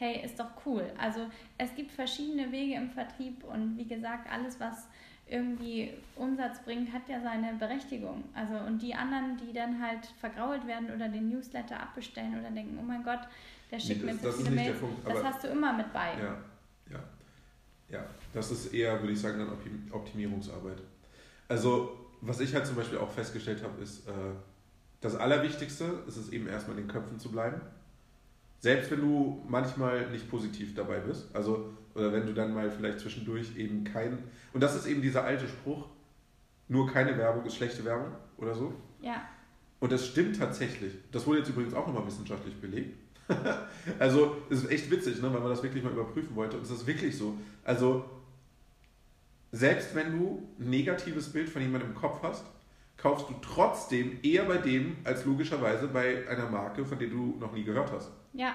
[0.00, 0.90] Hey, ist doch cool.
[0.96, 1.26] Also
[1.58, 4.88] es gibt verschiedene Wege im Vertrieb und wie gesagt, alles, was
[5.26, 8.24] irgendwie Umsatz bringt, hat ja seine Berechtigung.
[8.32, 12.78] Also und die anderen, die dann halt vergrault werden oder den Newsletter abbestellen oder denken,
[12.80, 13.20] oh mein Gott,
[13.70, 16.14] der schickt nee, das, mir so viele Mails, das hast du immer mit bei.
[16.18, 16.38] Ja,
[16.90, 17.04] ja,
[17.90, 18.06] ja.
[18.32, 20.78] Das ist eher, würde ich sagen, dann Optimierungsarbeit.
[21.46, 24.12] Also was ich halt zum Beispiel auch festgestellt habe, ist, äh,
[25.02, 27.60] das Allerwichtigste ist es eben erstmal in den Köpfen zu bleiben.
[28.60, 31.34] Selbst wenn du manchmal nicht positiv dabei bist.
[31.34, 34.18] Also oder wenn du dann mal vielleicht zwischendurch eben kein.
[34.52, 35.88] Und das ist eben dieser alte Spruch:
[36.68, 38.72] nur keine Werbung ist schlechte Werbung oder so.
[39.00, 39.22] Ja.
[39.80, 40.92] Und das stimmt tatsächlich.
[41.10, 42.96] Das wurde jetzt übrigens auch nochmal wissenschaftlich belegt.
[43.98, 46.58] also, es ist echt witzig, ne, weil man das wirklich mal überprüfen wollte.
[46.58, 47.38] Und es ist wirklich so.
[47.64, 48.04] Also,
[49.52, 52.44] selbst wenn du ein negatives Bild von jemandem im Kopf hast,
[53.00, 57.52] kaufst du trotzdem eher bei dem als logischerweise bei einer Marke, von der du noch
[57.52, 58.12] nie gehört hast.
[58.34, 58.54] Ja.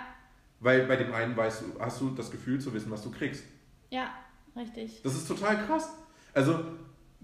[0.60, 3.44] Weil bei dem einen weißt du, hast du das Gefühl zu wissen, was du kriegst.
[3.90, 4.14] Ja,
[4.56, 5.02] richtig.
[5.02, 5.90] Das ist total krass.
[6.34, 6.64] Also,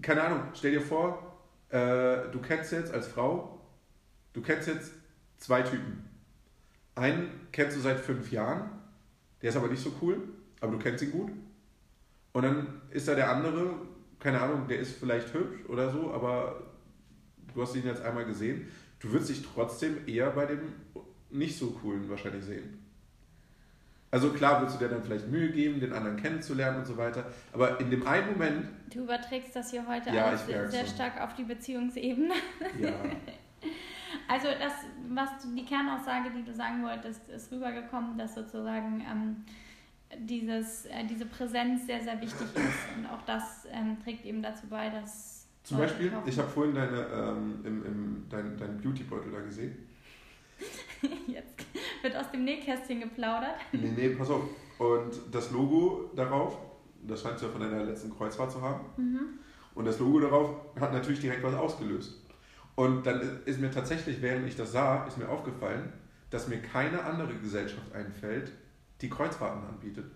[0.00, 3.60] keine Ahnung, stell dir vor, äh, du kennst jetzt als Frau,
[4.32, 4.92] du kennst jetzt
[5.38, 6.08] zwei Typen.
[6.96, 8.68] Einen kennst du seit fünf Jahren,
[9.40, 10.20] der ist aber nicht so cool,
[10.60, 11.30] aber du kennst ihn gut.
[12.32, 13.74] Und dann ist da der andere,
[14.18, 16.71] keine Ahnung, der ist vielleicht hübsch oder so, aber
[17.54, 18.68] du hast ihn jetzt einmal gesehen.
[19.00, 20.60] Du würdest dich trotzdem eher bei dem
[21.30, 22.78] nicht so coolen wahrscheinlich sehen.
[24.10, 27.24] Also klar würdest du dir dann vielleicht Mühe geben, den anderen kennenzulernen und so weiter.
[27.52, 28.68] Aber in dem einen Moment.
[28.92, 32.34] Du überträgst das hier heute ja, alles sehr, sehr stark auf die Beziehungsebene.
[32.80, 32.92] Ja.
[34.28, 34.72] Also das,
[35.08, 39.44] was die Kernaussage, die du sagen wolltest, ist rübergekommen, dass sozusagen ähm,
[40.18, 42.96] dieses, äh, diese Präsenz sehr, sehr wichtig ist.
[42.96, 45.31] Und auch das ähm, trägt eben dazu bei, dass.
[45.62, 49.76] Zum Beispiel, ich habe vorhin deine, ähm, im, im, dein, deinen Beautybeutel da gesehen.
[51.26, 51.64] Jetzt
[52.02, 53.56] wird aus dem Nähkästchen geplaudert.
[53.72, 54.42] Nee, nee, pass auf.
[54.78, 56.58] Und das Logo darauf,
[57.02, 58.84] das scheinst du ja von deiner letzten Kreuzfahrt zu haben.
[58.96, 59.38] Mhm.
[59.74, 62.20] Und das Logo darauf hat natürlich direkt was ausgelöst.
[62.74, 65.92] Und dann ist mir tatsächlich, während ich das sah, ist mir aufgefallen,
[66.30, 68.50] dass mir keine andere Gesellschaft einfällt,
[69.00, 70.06] die Kreuzfahrten anbietet.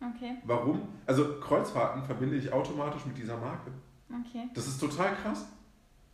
[0.00, 0.36] Okay.
[0.44, 0.88] Warum?
[1.06, 3.70] Also Kreuzfahrten verbinde ich automatisch mit dieser Marke.
[4.08, 4.48] Okay.
[4.54, 5.46] Das ist total krass.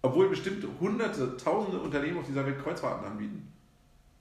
[0.02, 3.52] Obwohl bestimmte hunderte, tausende Unternehmen auf dieser Welt Kreuzfahrten anbieten.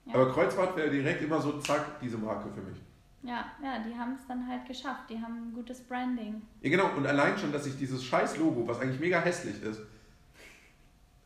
[0.06, 0.14] Ja.
[0.14, 2.78] Aber Kreuzfahrt wäre direkt immer so, zack, diese Marke für mich.
[3.22, 5.10] Ja, ja, die haben es dann halt geschafft.
[5.10, 6.42] Die haben ein gutes Branding.
[6.62, 6.90] Ja, genau.
[6.96, 9.80] Und allein schon, dass ich dieses scheiß Logo, was eigentlich mega hässlich ist,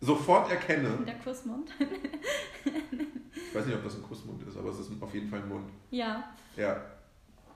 [0.01, 0.99] sofort erkenne.
[1.07, 1.73] Der Kussmund.
[1.79, 5.49] ich weiß nicht, ob das ein Kussmund ist, aber es ist auf jeden Fall ein
[5.49, 5.71] Mund.
[5.91, 6.35] Ja.
[6.57, 6.81] Ja.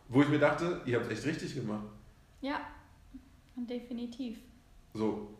[0.08, 1.84] Wo ich mir dachte, ihr habt es echt richtig gemacht.
[2.40, 2.60] Ja,
[3.56, 4.38] definitiv.
[4.94, 5.34] So,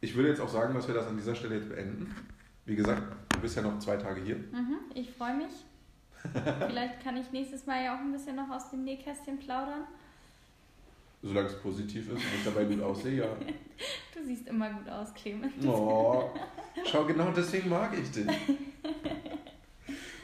[0.00, 2.14] ich würde jetzt auch sagen, dass wir das an dieser Stelle jetzt beenden.
[2.64, 4.36] Wie gesagt, du bist ja noch zwei Tage hier.
[4.36, 5.52] Mhm, ich freue mich.
[6.66, 9.84] Vielleicht kann ich nächstes Mal ja auch ein bisschen noch aus dem Nähkästchen plaudern.
[11.22, 13.28] Solange es positiv ist und ich dabei gut aussehe, ja.
[14.14, 15.52] Du siehst immer gut aus, Clemens.
[15.66, 16.30] Oh,
[16.86, 18.26] schau, genau deswegen mag ich dich.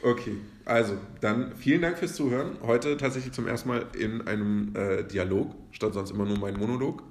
[0.01, 2.57] Okay, also dann vielen Dank fürs Zuhören.
[2.63, 7.03] Heute tatsächlich zum ersten Mal in einem äh, Dialog, statt sonst immer nur mein Monolog.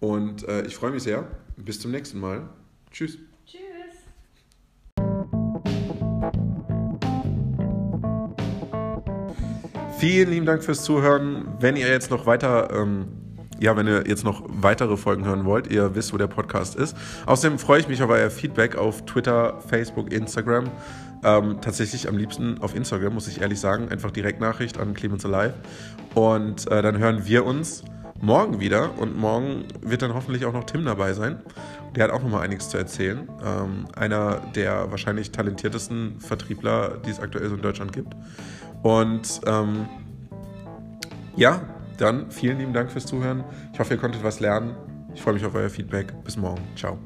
[0.00, 1.24] Und äh, ich freue mich sehr.
[1.56, 2.48] Bis zum nächsten Mal.
[2.90, 3.18] Tschüss.
[3.46, 3.60] Tschüss.
[9.98, 11.56] Vielen lieben Dank fürs Zuhören.
[11.60, 13.08] Wenn ihr jetzt noch weiter ähm,
[13.58, 16.96] ja, wenn ihr jetzt noch weitere Folgen hören wollt, ihr wisst, wo der Podcast ist.
[17.26, 20.70] Außerdem freue ich mich auf euer Feedback auf Twitter, Facebook, Instagram.
[21.24, 23.88] Ähm, tatsächlich am liebsten auf Instagram, muss ich ehrlich sagen.
[23.88, 25.54] Einfach Direktnachricht an Clemens Alive.
[26.14, 27.82] Und äh, dann hören wir uns
[28.20, 28.98] morgen wieder.
[28.98, 31.42] Und morgen wird dann hoffentlich auch noch Tim dabei sein.
[31.94, 33.28] Der hat auch nochmal einiges zu erzählen.
[33.44, 38.14] Ähm, einer der wahrscheinlich talentiertesten Vertriebler, die es aktuell so in Deutschland gibt.
[38.82, 39.86] Und ähm,
[41.36, 41.62] ja,
[41.98, 43.44] dann vielen lieben Dank fürs Zuhören.
[43.72, 44.74] Ich hoffe, ihr konntet was lernen.
[45.14, 46.12] Ich freue mich auf euer Feedback.
[46.24, 46.62] Bis morgen.
[46.76, 46.98] Ciao.